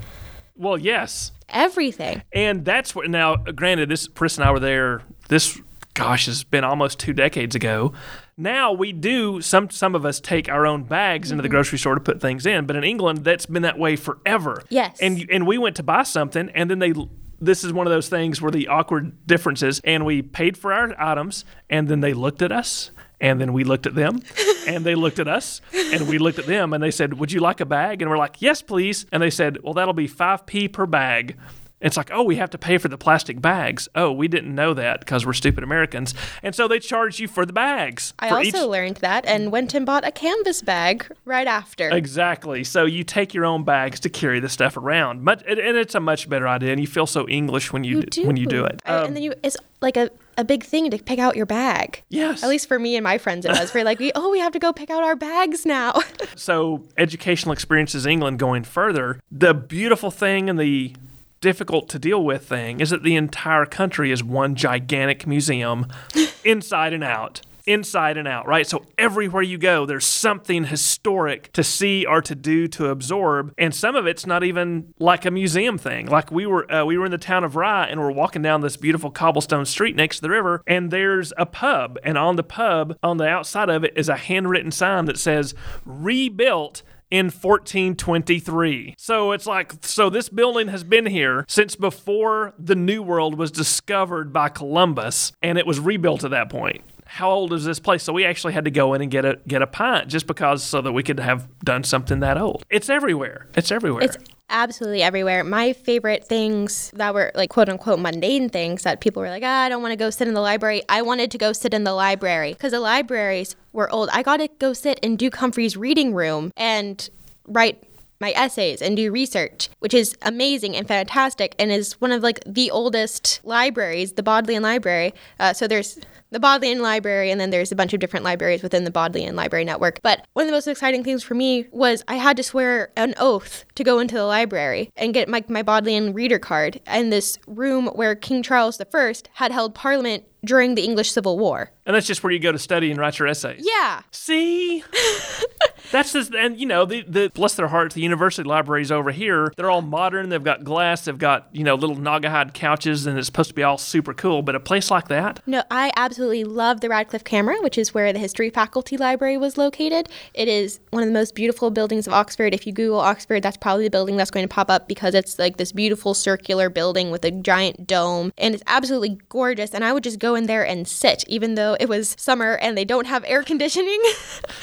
well 0.55 0.77
yes 0.77 1.31
everything. 1.53 2.23
And 2.33 2.65
that's 2.65 2.93
what 2.93 3.09
now. 3.09 3.37
Granted, 3.37 3.89
this 3.89 4.07
Chris 4.07 4.37
and 4.37 4.45
I 4.45 4.51
were 4.51 4.59
there. 4.59 5.01
This, 5.29 5.59
gosh, 5.93 6.25
has 6.25 6.43
been 6.43 6.63
almost 6.63 6.99
two 6.99 7.13
decades 7.13 7.55
ago. 7.55 7.93
Now 8.35 8.73
we 8.73 8.91
do 8.91 9.39
some. 9.41 9.69
Some 9.69 9.95
of 9.95 10.05
us 10.05 10.19
take 10.19 10.49
our 10.49 10.65
own 10.65 10.83
bags 10.83 11.31
into 11.31 11.41
the 11.41 11.47
mm-hmm. 11.47 11.55
grocery 11.55 11.79
store 11.79 11.95
to 11.95 12.01
put 12.01 12.19
things 12.19 12.45
in. 12.45 12.65
But 12.65 12.75
in 12.75 12.83
England, 12.83 13.23
that's 13.23 13.45
been 13.45 13.61
that 13.61 13.77
way 13.77 13.95
forever. 13.95 14.63
Yes. 14.69 14.99
And 14.99 15.25
and 15.31 15.47
we 15.47 15.57
went 15.57 15.75
to 15.77 15.83
buy 15.83 16.03
something, 16.03 16.49
and 16.49 16.69
then 16.69 16.79
they. 16.79 16.93
This 17.39 17.65
is 17.65 17.73
one 17.73 17.85
of 17.85 17.91
those 17.91 18.07
things 18.07 18.41
where 18.41 18.51
the 18.51 18.69
awkward 18.69 19.27
differences, 19.27 19.81
and 19.83 20.05
we 20.05 20.21
paid 20.21 20.57
for 20.57 20.71
our 20.71 20.95
items, 20.97 21.43
and 21.69 21.89
then 21.89 21.99
they 21.99 22.13
looked 22.13 22.41
at 22.41 22.53
us, 22.53 22.91
and 23.23 23.41
then 23.41 23.53
we 23.53 23.63
looked 23.63 23.87
at 23.87 23.95
them, 23.95 24.19
and 24.67 24.85
they 24.85 24.93
looked 24.93 25.17
at 25.17 25.27
us, 25.27 25.61
and 25.73 26.07
we 26.07 26.19
looked 26.19 26.37
at 26.37 26.45
them, 26.45 26.73
and 26.73 26.83
they 26.83 26.91
said, 26.91 27.15
"Would 27.19 27.31
you 27.31 27.39
like 27.39 27.59
a 27.61 27.65
bag?" 27.65 28.01
And 28.03 28.11
we're 28.11 28.17
like, 28.19 28.41
"Yes, 28.41 28.61
please." 28.61 29.05
And 29.11 29.23
they 29.23 29.31
said, 29.31 29.57
"Well, 29.63 29.73
that'll 29.73 29.93
be 29.95 30.07
five 30.07 30.45
p 30.45 30.67
per 30.67 30.85
bag." 30.85 31.37
It's 31.81 31.97
like, 31.97 32.11
oh, 32.13 32.23
we 32.23 32.37
have 32.37 32.49
to 32.51 32.57
pay 32.57 32.77
for 32.77 32.87
the 32.87 32.97
plastic 32.97 33.41
bags. 33.41 33.89
Oh, 33.93 34.09
we 34.09 34.29
didn't 34.29 34.55
know 34.55 34.73
that 34.73 35.01
because 35.01 35.25
we're 35.25 35.33
stupid 35.33 35.65
Americans. 35.65 36.13
And 36.41 36.55
so 36.55 36.65
they 36.65 36.79
charge 36.79 37.19
you 37.19 37.27
for 37.27 37.45
the 37.45 37.51
bags. 37.51 38.13
I 38.19 38.29
also 38.29 38.41
each- 38.41 38.55
learned 38.55 38.97
that 39.01 39.25
and 39.25 39.51
went 39.51 39.73
and 39.73 39.85
bought 39.85 40.07
a 40.07 40.11
canvas 40.11 40.61
bag 40.61 41.05
right 41.25 41.45
after. 41.45 41.89
Exactly. 41.89 42.63
So 42.63 42.85
you 42.85 43.03
take 43.03 43.33
your 43.33 43.43
own 43.43 43.65
bags 43.65 43.99
to 43.99 44.09
carry 44.09 44.39
the 44.39 44.47
stuff 44.47 44.77
around. 44.77 45.23
Much, 45.23 45.43
and 45.45 45.59
it's 45.59 45.93
a 45.93 45.99
much 45.99 46.29
better 46.29 46.47
idea, 46.47 46.71
and 46.71 46.79
you 46.79 46.87
feel 46.87 47.05
so 47.05 47.27
English 47.27 47.73
when 47.73 47.83
you, 47.83 47.97
You 47.97 48.03
d- 48.03 48.25
when 48.25 48.37
you 48.37 48.45
do 48.45 48.63
it. 48.63 48.81
Um, 48.85 49.07
and 49.07 49.15
then 49.17 49.23
you 49.23 49.33
it's 49.43 49.57
like 49.81 49.97
a, 49.97 50.09
a 50.37 50.43
big 50.43 50.63
thing 50.63 50.89
to 50.91 50.97
pick 50.97 51.19
out 51.19 51.35
your 51.35 51.45
bag. 51.45 52.03
yes. 52.09 52.43
At 52.43 52.49
least 52.49 52.67
for 52.67 52.79
me 52.79 52.95
and 52.95 53.03
my 53.03 53.17
friends 53.17 53.45
it 53.45 53.49
was. 53.51 53.73
We're 53.73 53.83
like, 53.83 53.99
we 53.99 54.11
oh 54.15 54.29
we 54.31 54.39
have 54.39 54.53
to 54.53 54.59
go 54.59 54.73
pick 54.73 54.89
out 54.89 55.03
our 55.03 55.15
bags 55.15 55.65
now. 55.65 55.99
so 56.35 56.83
educational 56.97 57.53
experiences 57.53 58.05
in 58.05 58.13
England 58.13 58.39
going 58.39 58.63
further, 58.63 59.19
the 59.31 59.53
beautiful 59.53 60.11
thing 60.11 60.49
and 60.49 60.59
the 60.59 60.95
difficult 61.41 61.89
to 61.89 61.99
deal 61.99 62.23
with 62.23 62.47
thing 62.47 62.79
is 62.79 62.89
that 62.89 63.03
the 63.03 63.15
entire 63.15 63.65
country 63.65 64.11
is 64.11 64.23
one 64.23 64.55
gigantic 64.55 65.27
museum 65.27 65.87
inside 66.45 66.93
and 66.93 67.03
out. 67.03 67.41
Inside 67.65 68.17
and 68.17 68.27
out, 68.27 68.47
right? 68.47 68.67
So 68.67 68.83
everywhere 68.97 69.43
you 69.43 69.57
go, 69.57 69.85
there's 69.85 70.05
something 70.05 70.65
historic 70.65 71.51
to 71.53 71.63
see 71.63 72.05
or 72.05 72.21
to 72.21 72.35
do 72.35 72.67
to 72.69 72.89
absorb, 72.89 73.53
and 73.57 73.73
some 73.73 73.95
of 73.95 74.07
it's 74.07 74.25
not 74.25 74.43
even 74.43 74.93
like 74.99 75.25
a 75.25 75.31
museum 75.31 75.77
thing. 75.77 76.07
Like 76.07 76.31
we 76.31 76.45
were 76.45 76.71
uh, 76.71 76.85
we 76.85 76.97
were 76.97 77.05
in 77.05 77.11
the 77.11 77.17
town 77.17 77.43
of 77.43 77.55
Rye 77.55 77.87
and 77.87 77.99
we're 77.99 78.11
walking 78.11 78.41
down 78.41 78.61
this 78.61 78.77
beautiful 78.77 79.11
cobblestone 79.11 79.65
street 79.65 79.95
next 79.95 80.17
to 80.17 80.21
the 80.21 80.29
river, 80.29 80.61
and 80.67 80.91
there's 80.91 81.33
a 81.37 81.45
pub, 81.45 81.97
and 82.03 82.17
on 82.17 82.35
the 82.35 82.43
pub 82.43 82.97
on 83.01 83.17
the 83.17 83.27
outside 83.27 83.69
of 83.69 83.83
it 83.83 83.93
is 83.95 84.09
a 84.09 84.15
handwritten 84.15 84.71
sign 84.71 85.05
that 85.05 85.17
says 85.17 85.53
rebuilt 85.85 86.83
in 87.13 87.25
1423. 87.27 88.95
So 88.97 89.33
it's 89.33 89.45
like, 89.45 89.73
so 89.81 90.09
this 90.09 90.29
building 90.29 90.69
has 90.69 90.83
been 90.83 91.05
here 91.05 91.45
since 91.47 91.75
before 91.75 92.55
the 92.57 92.75
New 92.75 93.03
World 93.03 93.37
was 93.37 93.51
discovered 93.51 94.33
by 94.33 94.49
Columbus, 94.49 95.31
and 95.39 95.59
it 95.59 95.67
was 95.67 95.79
rebuilt 95.79 96.23
at 96.23 96.31
that 96.31 96.49
point. 96.49 96.83
How 97.13 97.29
old 97.29 97.53
is 97.53 97.63
this 97.63 97.79
place? 97.79 98.01
So 98.01 98.11
we 98.11 98.25
actually 98.25 98.53
had 98.53 98.65
to 98.65 98.71
go 98.71 98.95
in 98.95 99.01
and 99.03 99.11
get 99.11 99.23
a 99.23 99.37
get 99.47 99.61
a 99.61 99.67
pint 99.67 100.07
just 100.07 100.25
because 100.25 100.63
so 100.63 100.81
that 100.81 100.93
we 100.93 101.03
could 101.03 101.19
have 101.19 101.47
done 101.59 101.83
something 101.83 102.21
that 102.21 102.39
old. 102.39 102.65
It's 102.71 102.89
everywhere. 102.89 103.45
It's 103.55 103.71
everywhere. 103.71 104.01
It's 104.01 104.17
absolutely 104.49 105.03
everywhere. 105.03 105.43
My 105.43 105.73
favorite 105.73 106.25
things 106.25 106.89
that 106.95 107.13
were 107.13 107.31
like 107.35 107.51
quote 107.51 107.69
unquote 107.69 107.99
mundane 107.99 108.49
things 108.49 108.81
that 108.81 108.99
people 108.99 109.21
were 109.21 109.29
like, 109.29 109.43
ah, 109.45 109.61
I 109.61 109.69
don't 109.69 109.83
want 109.83 109.91
to 109.91 109.95
go 109.95 110.09
sit 110.09 110.27
in 110.27 110.33
the 110.33 110.41
library. 110.41 110.81
I 110.89 111.03
wanted 111.03 111.29
to 111.29 111.37
go 111.37 111.53
sit 111.53 111.71
in 111.71 111.83
the 111.83 111.93
library 111.93 112.53
because 112.53 112.71
the 112.71 112.79
libraries 112.79 113.55
were 113.73 113.91
old. 113.91 114.09
I 114.11 114.23
got 114.23 114.37
to 114.37 114.47
go 114.57 114.73
sit 114.73 114.97
in 115.01 115.15
Duke 115.15 115.35
Humphrey's 115.35 115.77
reading 115.77 116.15
room 116.15 116.51
and 116.57 117.07
write 117.47 117.83
my 118.19 118.31
essays 118.31 118.81
and 118.81 118.95
do 118.95 119.11
research, 119.11 119.69
which 119.79 119.93
is 119.93 120.15
amazing 120.21 120.75
and 120.75 120.87
fantastic 120.87 121.53
and 121.59 121.71
is 121.71 121.99
one 122.01 122.11
of 122.11 122.23
like 122.23 122.39
the 122.47 122.71
oldest 122.71 123.41
libraries, 123.43 124.13
the 124.13 124.23
Bodleian 124.23 124.63
Library. 124.63 125.13
Uh, 125.39 125.53
so 125.53 125.67
there's 125.67 125.99
the 126.33 126.39
Bodleian 126.39 126.81
Library, 126.81 127.31
and 127.31 127.39
then 127.39 127.51
there's 127.51 127.71
a 127.71 127.75
bunch 127.75 127.93
of 127.93 127.99
different 127.99 128.25
libraries 128.25 128.63
within 128.63 128.83
the 128.83 128.91
Bodleian 128.91 129.35
Library 129.35 129.63
Network. 129.63 129.99
But 130.01 130.25
one 130.33 130.43
of 130.43 130.47
the 130.47 130.53
most 130.53 130.67
exciting 130.67 131.03
things 131.03 131.23
for 131.23 131.35
me 131.35 131.67
was 131.71 132.03
I 132.07 132.15
had 132.15 132.35
to 132.37 132.43
swear 132.43 132.91
an 132.97 133.13
oath 133.17 133.65
to 133.75 133.83
go 133.83 133.99
into 133.99 134.15
the 134.15 134.25
library 134.25 134.91
and 134.97 135.13
get 135.13 135.29
my, 135.29 135.43
my 135.47 135.61
Bodleian 135.61 136.13
reader 136.13 136.39
card 136.39 136.81
in 136.91 137.11
this 137.11 137.37
room 137.47 137.87
where 137.87 138.15
King 138.15 138.43
Charles 138.43 138.81
I 138.81 139.11
had 139.33 139.51
held 139.51 139.75
Parliament 139.75 140.23
during 140.43 140.75
the 140.75 140.83
English 140.83 141.11
Civil 141.11 141.37
War. 141.37 141.71
And 141.85 141.95
that's 141.95 142.07
just 142.07 142.23
where 142.23 142.33
you 142.33 142.39
go 142.39 142.51
to 142.51 142.59
study 142.59 142.91
and 142.91 142.99
write 142.99 143.19
your 143.19 143.27
essays. 143.27 143.63
Yeah. 143.65 144.01
See? 144.11 144.83
that's 145.91 146.13
just, 146.13 146.33
and 146.33 146.59
you 146.59 146.65
know, 146.65 146.85
the, 146.85 147.03
the 147.03 147.31
bless 147.33 147.55
their 147.55 147.67
hearts, 147.67 147.95
the 147.95 148.01
university 148.01 148.47
libraries 148.47 148.91
over 148.91 149.11
here, 149.11 149.53
they're 149.55 149.69
all 149.69 149.81
modern. 149.81 150.29
They've 150.29 150.43
got 150.43 150.63
glass, 150.63 151.05
they've 151.05 151.17
got, 151.17 151.47
you 151.51 151.63
know, 151.63 151.75
little 151.75 151.95
Naugahyde 151.95 152.53
couches, 152.53 153.05
and 153.05 153.17
it's 153.17 153.27
supposed 153.27 153.49
to 153.49 153.55
be 153.55 153.63
all 153.63 153.77
super 153.77 154.13
cool. 154.13 154.41
But 154.41 154.55
a 154.55 154.59
place 154.59 154.89
like 154.91 155.07
that? 155.07 155.41
No, 155.45 155.63
I 155.69 155.91
absolutely 155.95 156.43
love 156.43 156.81
the 156.81 156.89
Radcliffe 156.89 157.23
Camera, 157.23 157.55
which 157.61 157.77
is 157.77 157.93
where 157.93 158.13
the 158.13 158.19
history 158.19 158.49
faculty 158.49 158.97
library 158.97 159.37
was 159.37 159.57
located. 159.57 160.09
It 160.33 160.47
is 160.47 160.79
one 160.91 161.03
of 161.03 161.09
the 161.09 161.13
most 161.13 161.35
beautiful 161.35 161.71
buildings 161.71 162.07
of 162.07 162.13
Oxford. 162.13 162.53
If 162.53 162.65
you 162.65 162.73
Google 162.73 162.99
Oxford, 162.99 163.43
that's 163.43 163.57
probably 163.57 163.85
the 163.85 163.89
building 163.89 164.17
that's 164.17 164.31
going 164.31 164.47
to 164.47 164.53
pop 164.53 164.69
up 164.69 164.87
because 164.87 165.13
it's 165.13 165.37
like 165.39 165.57
this 165.57 165.71
beautiful 165.71 166.13
circular 166.13 166.69
building 166.69 167.11
with 167.11 167.23
a 167.25 167.31
giant 167.31 167.87
dome, 167.87 168.31
and 168.37 168.53
it's 168.53 168.63
absolutely 168.67 169.19
gorgeous. 169.29 169.73
And 169.73 169.83
I 169.83 169.93
would 169.93 170.03
just 170.03 170.19
go 170.19 170.35
in 170.35 170.45
there 170.47 170.65
and 170.65 170.87
sit, 170.87 171.23
even 171.27 171.55
though 171.55 171.75
it 171.79 171.89
was 171.89 172.15
summer 172.17 172.57
and 172.57 172.77
they 172.77 172.85
don't 172.85 173.07
have 173.07 173.23
air 173.27 173.43
conditioning. 173.43 174.01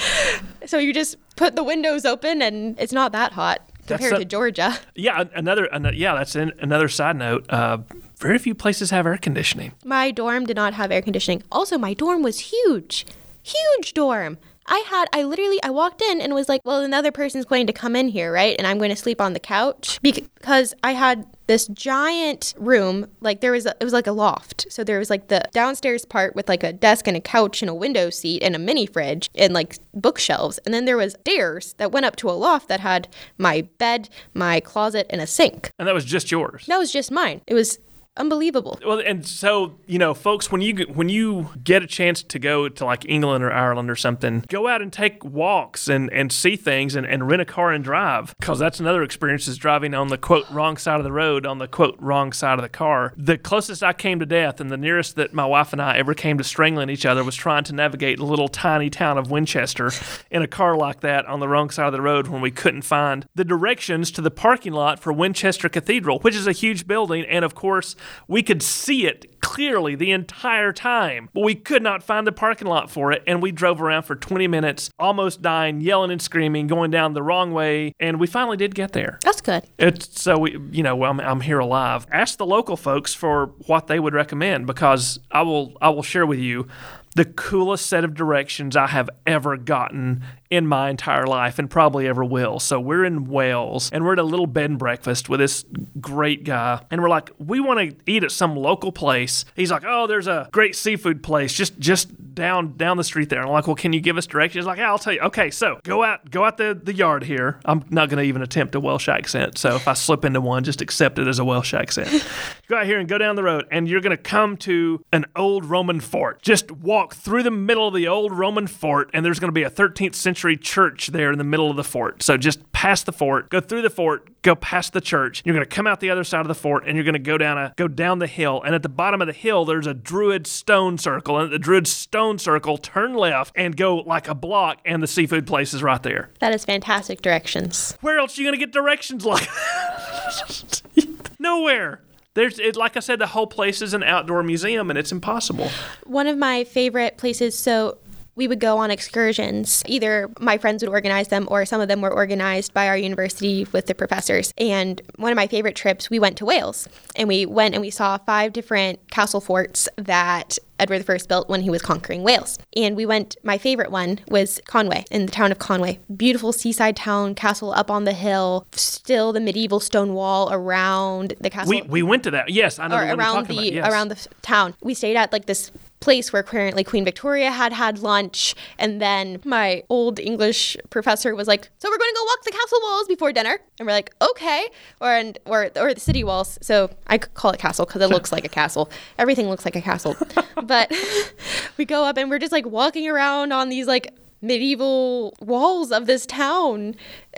so 0.71 0.79
you 0.79 0.95
just 0.95 1.17
put 1.37 1.57
the 1.57 1.65
windows 1.65 2.05
open 2.05 2.41
and 2.41 2.79
it's 2.79 2.93
not 2.93 3.11
that 3.13 3.33
hot 3.33 3.69
compared 3.87 4.13
a, 4.15 4.19
to 4.19 4.25
Georgia. 4.25 4.79
Yeah, 4.95 5.25
another, 5.35 5.65
another 5.67 5.97
yeah, 5.97 6.15
that's 6.15 6.37
an, 6.37 6.53
another 6.61 6.89
side 6.89 7.17
note. 7.17 7.45
Uh, 7.51 7.79
very 8.17 8.39
few 8.39 8.55
places 8.55 8.91
have 8.91 9.07
air 9.07 9.19
conditioning. 9.19 9.73
My 9.85 10.11
dorm 10.11 10.47
did 10.47 10.57
not 10.57 10.75
have 10.75 10.93
air 10.93 11.03
conditioning. 11.03 11.43
Also, 11.51 11.77
my 11.77 11.95
dorm 11.95 12.23
was 12.23 12.39
huge. 12.39 13.07
Huge 13.43 13.95
dorm. 13.95 14.39
I 14.67 14.85
had, 14.89 15.09
I 15.13 15.23
literally, 15.25 15.61
I 15.63 15.71
walked 15.71 16.03
in 16.03 16.21
and 16.21 16.35
was 16.35 16.49
like, 16.49 16.61
well, 16.65 16.83
another 16.83 17.11
person's 17.11 17.45
going 17.45 17.67
to 17.67 17.73
come 17.73 17.97
in 17.97 18.09
here, 18.09 18.33
right? 18.33 18.55
And 18.59 18.67
I'm 18.67 18.79
going 18.79 18.91
to 18.91 18.97
sleep 18.97 19.21
on 19.21 19.33
the 19.33 19.41
couch 19.41 19.99
because 20.03 20.75
I 20.85 20.93
had 20.93 21.27
this 21.47 21.67
giant 21.69 22.55
room. 22.57 23.09
Like 23.21 23.41
there 23.41 23.53
was, 23.53 23.67
a, 23.67 23.75
it 23.81 23.85
was 23.85 23.93
like 23.93 24.07
a 24.07 24.13
loft. 24.13 24.67
So 24.71 24.85
there 24.85 24.99
was 24.99 25.11
like 25.11 25.29
the 25.29 25.43
downstairs 25.53 26.05
part 26.05 26.37
with 26.37 26.49
like 26.49 26.63
a 26.63 26.73
desk 26.73 27.09
and 27.09 27.17
a 27.17 27.21
couch 27.21 27.63
and 27.63 27.71
a 27.71 27.75
window 27.75 28.11
seat 28.11 28.43
and 28.43 28.55
a 28.55 28.59
mini 28.59 28.87
fridge 28.87 29.29
and 29.35 29.53
like 29.53 29.79
bookshelves. 29.95 30.59
And 30.65 30.73
then 30.73 30.85
there 30.85 30.97
was 30.97 31.17
stairs 31.21 31.75
that 31.79 31.91
went 31.91 32.07
up 32.07 32.17
to 32.17 32.31
a 32.31 32.33
loft 32.33 32.69
that 32.69 32.81
had 32.81 33.09
my 33.39 33.63
bed, 33.79 34.09
my 34.35 34.61
closet, 34.61 35.07
and 35.11 35.21
a 35.21 35.27
sink. 35.27 35.73
And 35.79 35.89
that 35.89 35.95
was 35.95 36.05
just 36.05 36.31
yours. 36.31 36.67
That 36.67 36.79
was 36.79 36.93
just 36.93 37.11
mine. 37.11 37.41
It 37.47 37.55
was 37.55 37.79
unbelievable. 38.17 38.79
Well, 38.85 39.01
and 39.05 39.27
so 39.27 39.79
you 39.87 39.99
know, 39.99 40.15
folks, 40.15 40.53
when 40.53 40.61
you 40.61 40.87
when 40.93 41.09
you 41.09 41.51
get 41.63 41.83
a 41.83 41.87
chance 41.87 42.23
to 42.23 42.39
go 42.39 42.69
to 42.69 42.85
like 42.85 43.09
England 43.09 43.43
or 43.43 43.53
Ireland 43.53 43.91
or 43.91 43.97
something, 43.97 44.45
go 44.49 44.69
out 44.69 44.83
and 44.83 44.93
take 44.93 45.25
walks 45.25 45.89
and 45.89 46.13
and 46.13 46.31
see 46.31 46.57
things 46.57 46.95
and, 46.95 47.07
and 47.07 47.29
rent 47.29 47.43
a 47.43 47.45
car 47.45 47.73
and 47.73 47.83
drive 47.83 48.35
because 48.39 48.59
that's 48.59 48.81
another 48.81 49.03
experience 49.03 49.49
is 49.49 49.57
driving 49.57 49.95
on 49.95 50.09
the 50.09 50.19
quote 50.19 50.49
wrong 50.51 50.77
side 50.77 50.99
of 50.99 51.05
the 51.05 51.13
road 51.13 51.47
on 51.47 51.59
the 51.59 51.69
quote 51.69 51.97
wrong 51.99 52.33
side 52.33 52.59
of 52.59 52.63
the 52.63 52.69
car. 52.69 53.13
The 53.17 53.39
closest 53.39 53.83
I 53.83 53.93
came 53.93 54.21
to 54.21 54.27
death 54.27 54.61
and 54.61 54.71
the 54.71 54.77
nearest 54.77 55.17
that 55.17 55.33
my 55.33 55.47
wife 55.47 55.73
and 55.73 55.81
I 55.81 55.97
ever 55.97 56.15
came 56.15 56.39
to 56.39 56.45
strangling 56.45 56.91
each 56.91 57.07
other 57.07 57.25
was 57.25 57.35
trying 57.35 57.65
to 57.65 57.75
navigate 57.75 58.19
the 58.19 58.25
little 58.25 58.49
tiny 58.49 58.91
town 58.91 59.19
of 59.19 59.31
Winchester 59.31 59.91
in 60.31 60.43
a 60.43 60.47
car 60.47 60.77
like 60.77 61.01
that 61.01 61.27
on 61.27 61.41
the 61.41 61.49
wrong 61.49 61.71
side 61.71 61.87
of 61.87 61.93
the 61.93 62.03
road 62.03 62.29
when 62.29 62.41
we 62.41 62.51
couldn't 62.51 62.83
find 62.83 63.27
the 63.35 63.45
directions 63.45 64.11
to 64.11 64.21
the 64.21 64.31
parking 64.31 64.73
lot 64.73 65.01
for 65.01 65.13
Winchester 65.13 65.69
Cathedral, 65.69 66.19
which 66.21 66.35
is 66.35 66.47
a 66.47 66.53
huge 66.53 66.87
building 66.87 67.25
and 67.25 67.45
of 67.45 67.55
course 67.55 67.97
we 68.29 68.43
could 68.43 68.63
see 68.63 69.07
it 69.07 69.41
clearly 69.41 69.95
the 69.95 70.13
entire 70.13 70.73
time, 70.73 71.29
but 71.35 71.43
we 71.43 71.55
could 71.55 71.83
not 71.83 72.03
find 72.03 72.27
the 72.27 72.33
parking 72.33 72.69
lot 72.69 72.91
for 72.91 73.11
it. 73.13 73.23
And 73.27 73.43
we 73.43 73.53
drove 73.53 73.83
around 73.83 74.05
for 74.05 74.15
20 74.15 74.47
minutes, 74.47 74.91
almost 74.99 75.43
dying, 75.43 75.81
yelling 75.81 76.11
and 76.11 76.23
screaming, 76.23 76.67
going 76.67 76.91
down 76.91 77.15
the 77.15 77.23
wrong 77.23 77.53
way. 77.53 77.93
And 77.99 78.21
we 78.21 78.27
finally 78.27 78.57
did 78.57 78.75
get 78.75 78.93
there. 78.93 79.19
That's 79.25 79.41
good. 79.41 79.65
It's 79.79 80.21
so 80.21 80.39
we, 80.39 80.59
you 80.71 80.83
know, 80.83 81.05
I'm, 81.05 81.21
I'm 81.21 81.41
here 81.41 81.59
alive. 81.59 82.07
Ask 82.13 82.39
the 82.39 82.47
local 82.47 82.77
folks 82.77 83.15
for 83.15 83.47
what 83.67 83.87
they 83.87 83.99
would 83.99 84.15
recommend 84.15 84.67
because 84.67 85.19
I 85.31 85.43
will, 85.43 85.77
I 85.81 85.89
will 85.91 86.03
share 86.03 86.27
with 86.27 86.39
you 86.39 86.69
the 87.17 87.25
coolest 87.25 87.87
set 87.87 88.05
of 88.05 88.15
directions 88.15 88.77
I 88.77 88.87
have 88.87 89.11
ever 89.27 89.57
gotten 89.57 90.23
in 90.49 90.67
my 90.67 90.91
entire 90.91 91.27
life 91.27 91.59
and 91.59 91.69
probably 91.69 92.07
ever 92.07 92.25
will. 92.25 92.61
So 92.61 92.79
we're 92.79 93.05
in 93.05 93.27
Wales 93.27 93.91
and 93.93 94.05
we're 94.05 94.13
at 94.13 94.19
a 94.19 94.25
little 94.25 94.47
bed 94.47 94.71
and 94.71 94.79
breakfast 94.79 95.29
with 95.29 95.41
this 95.41 95.65
great 96.01 96.45
guy. 96.45 96.85
And 96.91 97.03
we're 97.03 97.09
like, 97.09 97.31
we 97.39 97.61
want 97.61 97.81
to 97.81 97.97
eat 98.11 98.23
at 98.23 98.31
some 98.31 98.57
local 98.57 98.93
place. 98.93 99.45
He's 99.57 99.71
like, 99.71 99.85
oh, 99.85 100.07
there's 100.07 100.29
a 100.29 100.49
great 100.53 100.77
seafood 100.77 101.23
place 101.23 101.53
just 101.53 101.79
just 101.79 102.09
down 102.41 102.77
down 102.77 102.97
the 102.97 103.05
street 103.05 103.29
there. 103.29 103.41
And 103.41 103.49
I'm 103.49 103.53
like, 103.53 103.67
well, 103.67 103.77
can 103.77 103.93
you 103.93 104.01
give 104.01 104.17
us 104.17 104.27
directions? 104.27 104.65
He's 104.65 104.67
like, 104.67 104.79
yeah, 104.79 104.89
I'll 104.89 104.99
tell 104.99 105.13
you. 105.13 105.21
Okay, 105.21 105.51
so 105.51 105.79
go 105.85 106.03
out 106.03 106.31
go 106.31 106.45
out 106.45 106.57
the, 106.57 106.79
the 106.81 106.95
yard 106.95 107.23
here. 107.23 107.61
I'm 107.65 107.85
not 107.91 108.09
going 108.09 108.19
to 108.19 108.25
even 108.25 108.43
attempt 108.43 108.75
a 108.75 108.81
Welsh 108.81 109.09
accent. 109.09 109.59
So 109.59 109.77
if 109.77 109.87
I 109.87 109.93
slip 109.93 110.25
into 110.25 110.41
one, 110.41 110.65
just 110.65 110.81
accept 110.81 111.19
it 111.19 111.29
as 111.29 111.39
a 111.39 111.45
Welsh 111.45 111.75
accent. 111.75 112.27
go 112.69 112.77
out 112.77 112.87
here 112.87 112.99
and 112.99 113.09
go 113.09 113.19
down 113.19 113.37
the 113.37 113.43
road 113.43 113.67
and 113.71 113.89
you're 113.89 114.01
going 114.01 114.17
to 114.17 114.23
come 114.23 114.57
to 114.59 115.05
an 115.13 115.27
old 115.37 115.65
Roman 115.65 116.01
fort. 116.01 116.43
Just 116.43 116.71
walk 116.71 117.15
through 117.15 117.43
the 117.43 117.51
middle 117.51 117.87
of 117.87 117.95
the 117.95 118.09
old 118.09 118.33
Roman 118.33 118.67
fort 118.67 119.11
and 119.13 119.25
there's 119.25 119.39
going 119.39 119.49
to 119.49 119.53
be 119.53 119.63
a 119.63 119.71
13th 119.71 120.15
century 120.15 120.57
church 120.57 121.09
there 121.09 121.31
in 121.31 121.39
the 121.39 121.45
middle 121.45 121.71
of 121.71 121.77
the 121.77 121.85
fort. 121.85 122.23
So 122.23 122.37
just 122.37 122.71
past 122.73 123.07
the 123.07 123.13
fort, 123.13 123.51
go 123.51 123.61
through 123.61 123.83
the 123.83 123.91
fort, 123.91 124.31
go 124.43 124.55
past 124.55 124.93
the 124.93 125.01
church. 125.01 125.43
You're 125.45 125.55
going 125.55 125.67
to 125.67 125.75
come 125.75 125.87
out 125.87 126.01
the 126.01 126.11
other 126.11 126.25
side 126.25 126.41
of 126.41 126.49
the 126.49 126.55
fort 126.55 126.87
and 126.87 126.97
you're 126.97 127.05
going 127.05 127.13
to 127.13 127.19
go 127.19 127.37
down 127.37 127.59
a 127.59 127.75
go 127.77 127.89
down 127.89 128.19
the 128.19 128.27
hill. 128.27 128.63
And 128.63 128.75
at 128.75 128.83
the 128.83 128.89
bottom 128.89 129.21
of 129.21 129.27
the 129.27 129.33
hill, 129.33 129.65
there's 129.65 129.87
a 129.87 129.95
druid 129.95 130.47
stone 130.47 130.99
circle. 130.99 131.39
And 131.39 131.53
the 131.53 131.59
druid 131.59 131.87
stone 131.87 132.30
circle, 132.39 132.79
turn 132.79 133.15
left 133.15 133.53
and 133.57 133.77
go 133.77 133.97
like 133.97 134.29
a 134.29 134.35
block, 134.35 134.79
and 134.85 135.03
the 135.03 135.07
seafood 135.07 135.47
place 135.47 135.75
is 135.75 135.83
right 135.83 136.03
there. 136.03 136.31
That 136.39 136.55
is 136.55 136.65
fantastic 136.65 137.23
directions. 137.23 137.97
Where 138.01 138.19
else 138.19 138.39
are 138.39 138.43
you 138.43 138.49
going 138.49 138.59
to 138.59 138.65
get 138.65 138.73
directions 138.73 139.25
like 139.25 139.49
Nowhere. 141.39 142.01
There's 142.35 142.59
it, 142.59 142.77
like 142.77 142.97
I 142.97 143.01
said, 143.01 143.19
the 143.19 143.27
whole 143.27 143.47
place 143.47 143.83
is 143.83 143.93
an 143.93 144.03
outdoor 144.03 144.43
museum, 144.43 144.89
and 144.91 144.99
it's 144.99 145.11
impossible. 145.11 145.69
One 146.05 146.27
of 146.27 146.39
my 146.39 146.65
favorite 146.65 147.17
places. 147.17 147.59
So 147.59 147.99
we 148.41 148.49
would 148.49 148.59
go 148.59 148.79
on 148.79 148.91
excursions. 148.91 149.83
Either 149.85 150.31
my 150.41 150.57
friends 150.57 150.83
would 150.83 150.89
organize 150.89 151.29
them 151.29 151.47
or 151.51 151.67
some 151.67 151.79
of 151.79 151.89
them 151.89 152.01
were 152.01 152.11
organized 152.11 152.73
by 152.73 152.89
our 152.89 152.97
university 152.97 153.67
with 153.71 153.85
the 153.85 153.95
professors. 153.95 154.55
And 154.57 154.99
one 155.17 155.31
of 155.31 155.37
my 155.37 155.47
favorite 155.47 155.77
trips, 155.77 156.09
we 156.09 156.19
went 156.19 156.39
to 156.39 156.47
Wales 156.47 156.89
and 157.17 157.29
we 157.29 157.45
went 157.45 157.75
and 157.75 157.83
we 157.83 157.91
saw 157.91 158.17
five 158.17 158.55
different 158.55 159.11
castle 159.11 159.43
forts 159.43 159.91
that 159.97 160.59
Edward 160.79 161.05
I 161.07 161.19
built 161.29 161.51
when 161.51 161.61
he 161.61 161.69
was 161.69 161.83
conquering 161.83 162.23
Wales. 162.23 162.59
And 162.75 162.97
we 162.97 163.05
went, 163.05 163.37
my 163.43 163.59
favorite 163.59 163.91
one 163.91 164.21
was 164.29 164.59
Conway, 164.65 165.05
in 165.11 165.27
the 165.27 165.33
town 165.33 165.53
of 165.53 165.59
Conway. 165.59 165.99
Beautiful 166.17 166.55
seaside 166.55 166.97
town, 166.97 167.35
castle 167.35 167.73
up 167.75 167.91
on 167.91 168.05
the 168.05 168.15
hill, 168.15 168.67
still 168.73 169.35
the 169.35 169.41
medieval 169.41 169.81
stone 169.81 170.15
wall 170.15 170.51
around 170.51 171.35
the 171.43 171.51
castle. 171.51 171.69
We, 171.69 171.83
we 171.83 172.03
went 172.03 172.25
to 172.25 172.31
that. 172.31 172.49
Yes, 172.49 172.79
I 172.79 172.89
know. 172.89 172.97
Or 172.97 173.15
around 173.15 173.49
the 173.49 173.55
yes. 173.55 173.87
around 173.87 174.09
the 174.09 174.27
town. 174.41 174.75
We 174.81 174.95
stayed 174.95 175.17
at 175.17 175.31
like 175.31 175.45
this 175.45 175.71
place 176.01 176.33
where 176.33 176.43
currently 176.43 176.83
Queen 176.83 177.05
Victoria 177.05 177.51
had 177.51 177.73
had 177.73 177.99
lunch. 178.01 178.55
And 178.79 179.01
then 179.01 179.41
my 179.45 179.85
old 179.89 180.19
English 180.19 180.77
professor 180.89 181.35
was 181.35 181.47
like, 181.47 181.71
"So 181.79 181.89
we're 181.89 181.99
going 181.99 182.11
to 182.11 182.17
go 182.17 182.25
walk 182.25 182.45
the 182.45 182.51
castle 182.51 182.79
walls 182.83 183.07
before 183.07 183.33
dinner." 183.33 183.61
And 183.79 183.87
we're 183.87 183.93
like, 183.93 184.13
"Okay," 184.21 184.69
or 185.01 185.13
and 185.13 185.39
or 185.45 185.71
or 185.77 185.95
the 185.95 186.01
city 186.01 186.25
walls. 186.25 186.59
So 186.63 186.91
I 187.07 187.19
call 187.19 187.53
it 187.53 187.59
castle 187.59 187.87
because 187.87 188.03
it 188.03 188.09
looks 188.11 188.33
like 188.33 188.45
a 188.45 188.49
castle. 188.49 188.91
Everything 189.19 189.49
looks 189.49 189.65
like 189.65 189.77
a 189.77 189.83
castle. 189.83 190.17
but 190.65 190.93
we 191.77 191.85
go 191.85 192.05
up 192.05 192.17
and 192.17 192.31
we're 192.31 192.39
just 192.39 192.53
like 192.53 192.67
walking 192.67 193.09
around 193.09 193.53
on 193.53 193.69
these 193.69 193.87
like 193.87 194.15
medieval 194.43 195.35
walls 195.41 195.93
of 195.93 196.07
this 196.07 196.25
town 196.25 196.95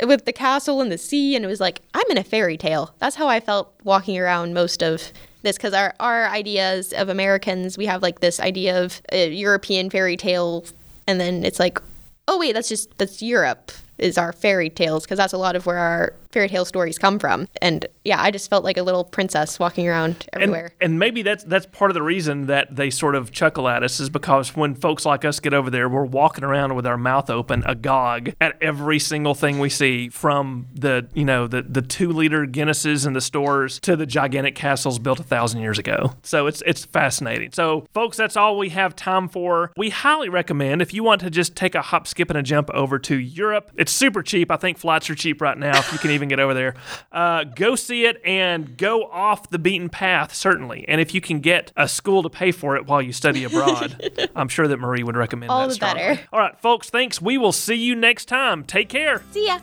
with 0.06 0.24
the 0.24 0.32
castle 0.32 0.80
and 0.80 0.92
the 0.92 0.98
sea 0.98 1.34
and 1.34 1.44
it 1.44 1.48
was 1.48 1.58
like 1.58 1.80
i'm 1.94 2.04
in 2.10 2.16
a 2.16 2.22
fairy 2.22 2.56
tale 2.56 2.94
that's 3.00 3.16
how 3.16 3.26
i 3.26 3.40
felt 3.40 3.74
walking 3.82 4.16
around 4.16 4.54
most 4.54 4.82
of 4.84 5.12
this 5.42 5.56
because 5.56 5.74
our, 5.74 5.94
our 6.00 6.26
ideas 6.28 6.92
of 6.92 7.08
americans 7.08 7.76
we 7.76 7.86
have 7.86 8.02
like 8.02 8.20
this 8.20 8.40
idea 8.40 8.82
of 8.82 9.02
a 9.12 9.30
european 9.30 9.90
fairy 9.90 10.16
tale 10.16 10.64
and 11.06 11.20
then 11.20 11.44
it's 11.44 11.58
like 11.58 11.80
oh 12.28 12.38
wait 12.38 12.52
that's 12.52 12.68
just 12.68 12.96
that's 12.98 13.22
europe 13.22 13.72
is 13.98 14.18
our 14.18 14.32
fairy 14.32 14.70
tales 14.70 15.04
because 15.04 15.18
that's 15.18 15.32
a 15.32 15.38
lot 15.38 15.56
of 15.56 15.66
where 15.66 15.78
our 15.78 16.14
fairy 16.32 16.48
tale 16.48 16.64
stories 16.64 16.98
come 16.98 17.18
from. 17.18 17.46
And 17.60 17.86
yeah, 18.04 18.20
I 18.20 18.30
just 18.30 18.48
felt 18.50 18.64
like 18.64 18.76
a 18.76 18.82
little 18.82 19.04
princess 19.04 19.58
walking 19.58 19.86
around 19.86 20.26
everywhere. 20.32 20.72
And, 20.80 20.92
and, 20.92 20.98
maybe 20.98 21.22
that's 21.22 21.44
that's 21.44 21.66
part 21.66 21.90
of 21.90 21.94
the 21.94 22.02
reason 22.02 22.46
that 22.46 22.74
they 22.74 22.90
sort 22.90 23.14
of 23.14 23.32
chuckle 23.32 23.68
at 23.68 23.82
us 23.82 24.00
is 24.00 24.08
because 24.08 24.56
when 24.56 24.74
folks 24.74 25.04
like 25.04 25.24
us 25.24 25.40
get 25.40 25.52
over 25.52 25.70
there, 25.70 25.88
we're 25.88 26.04
walking 26.04 26.44
around 26.44 26.74
with 26.74 26.86
our 26.86 26.96
mouth 26.96 27.28
open, 27.28 27.62
agog 27.66 28.32
at 28.40 28.56
every 28.62 28.98
single 28.98 29.34
thing 29.34 29.58
we 29.58 29.68
see, 29.68 30.08
from 30.08 30.66
the 30.74 31.06
you 31.14 31.24
know 31.24 31.46
the 31.46 31.62
the 31.62 31.82
two 31.82 32.10
liter 32.10 32.46
Guinnesses 32.46 33.06
in 33.06 33.12
the 33.12 33.20
stores 33.20 33.78
to 33.80 33.96
the 33.96 34.06
gigantic 34.06 34.54
castles 34.54 34.98
built 34.98 35.20
a 35.20 35.24
thousand 35.24 35.60
years 35.60 35.78
ago. 35.78 36.14
So 36.22 36.46
it's 36.46 36.62
it's 36.66 36.84
fascinating. 36.84 37.52
So 37.52 37.86
folks, 37.92 38.16
that's 38.16 38.36
all 38.36 38.56
we 38.56 38.70
have 38.70 38.96
time 38.96 39.28
for. 39.28 39.72
We 39.76 39.90
highly 39.90 40.28
recommend 40.28 40.80
if 40.80 40.94
you 40.94 41.02
want 41.02 41.20
to 41.22 41.30
just 41.30 41.54
take 41.56 41.74
a 41.74 41.82
hop, 41.82 42.06
skip, 42.06 42.30
and 42.30 42.38
a 42.38 42.42
jump 42.42 42.70
over 42.70 42.98
to 43.00 43.18
Europe. 43.18 43.70
It's 43.82 43.90
super 43.90 44.22
cheap. 44.22 44.48
I 44.52 44.56
think 44.56 44.78
flights 44.78 45.10
are 45.10 45.16
cheap 45.16 45.40
right 45.40 45.58
now. 45.58 45.76
If 45.76 45.92
you 45.92 45.98
can 45.98 46.12
even 46.12 46.28
get 46.28 46.38
over 46.38 46.54
there. 46.54 46.74
Uh, 47.10 47.42
go 47.42 47.74
see 47.74 48.06
it 48.06 48.22
and 48.24 48.76
go 48.76 49.02
off 49.06 49.50
the 49.50 49.58
beaten 49.58 49.88
path, 49.88 50.32
certainly. 50.34 50.84
And 50.86 51.00
if 51.00 51.12
you 51.14 51.20
can 51.20 51.40
get 51.40 51.72
a 51.76 51.88
school 51.88 52.22
to 52.22 52.30
pay 52.30 52.52
for 52.52 52.76
it 52.76 52.86
while 52.86 53.02
you 53.02 53.12
study 53.12 53.42
abroad, 53.42 54.10
I'm 54.36 54.46
sure 54.48 54.68
that 54.68 54.76
Marie 54.76 55.02
would 55.02 55.16
recommend 55.16 55.50
All 55.50 55.62
that 55.62 55.68
the 55.70 55.74
strongly. 55.74 56.00
better. 56.00 56.20
All 56.32 56.38
right, 56.38 56.56
folks, 56.60 56.90
thanks. 56.90 57.20
We 57.20 57.38
will 57.38 57.50
see 57.50 57.74
you 57.74 57.96
next 57.96 58.26
time. 58.26 58.62
Take 58.62 58.88
care. 58.88 59.22
See 59.32 59.46
ya. 59.48 59.58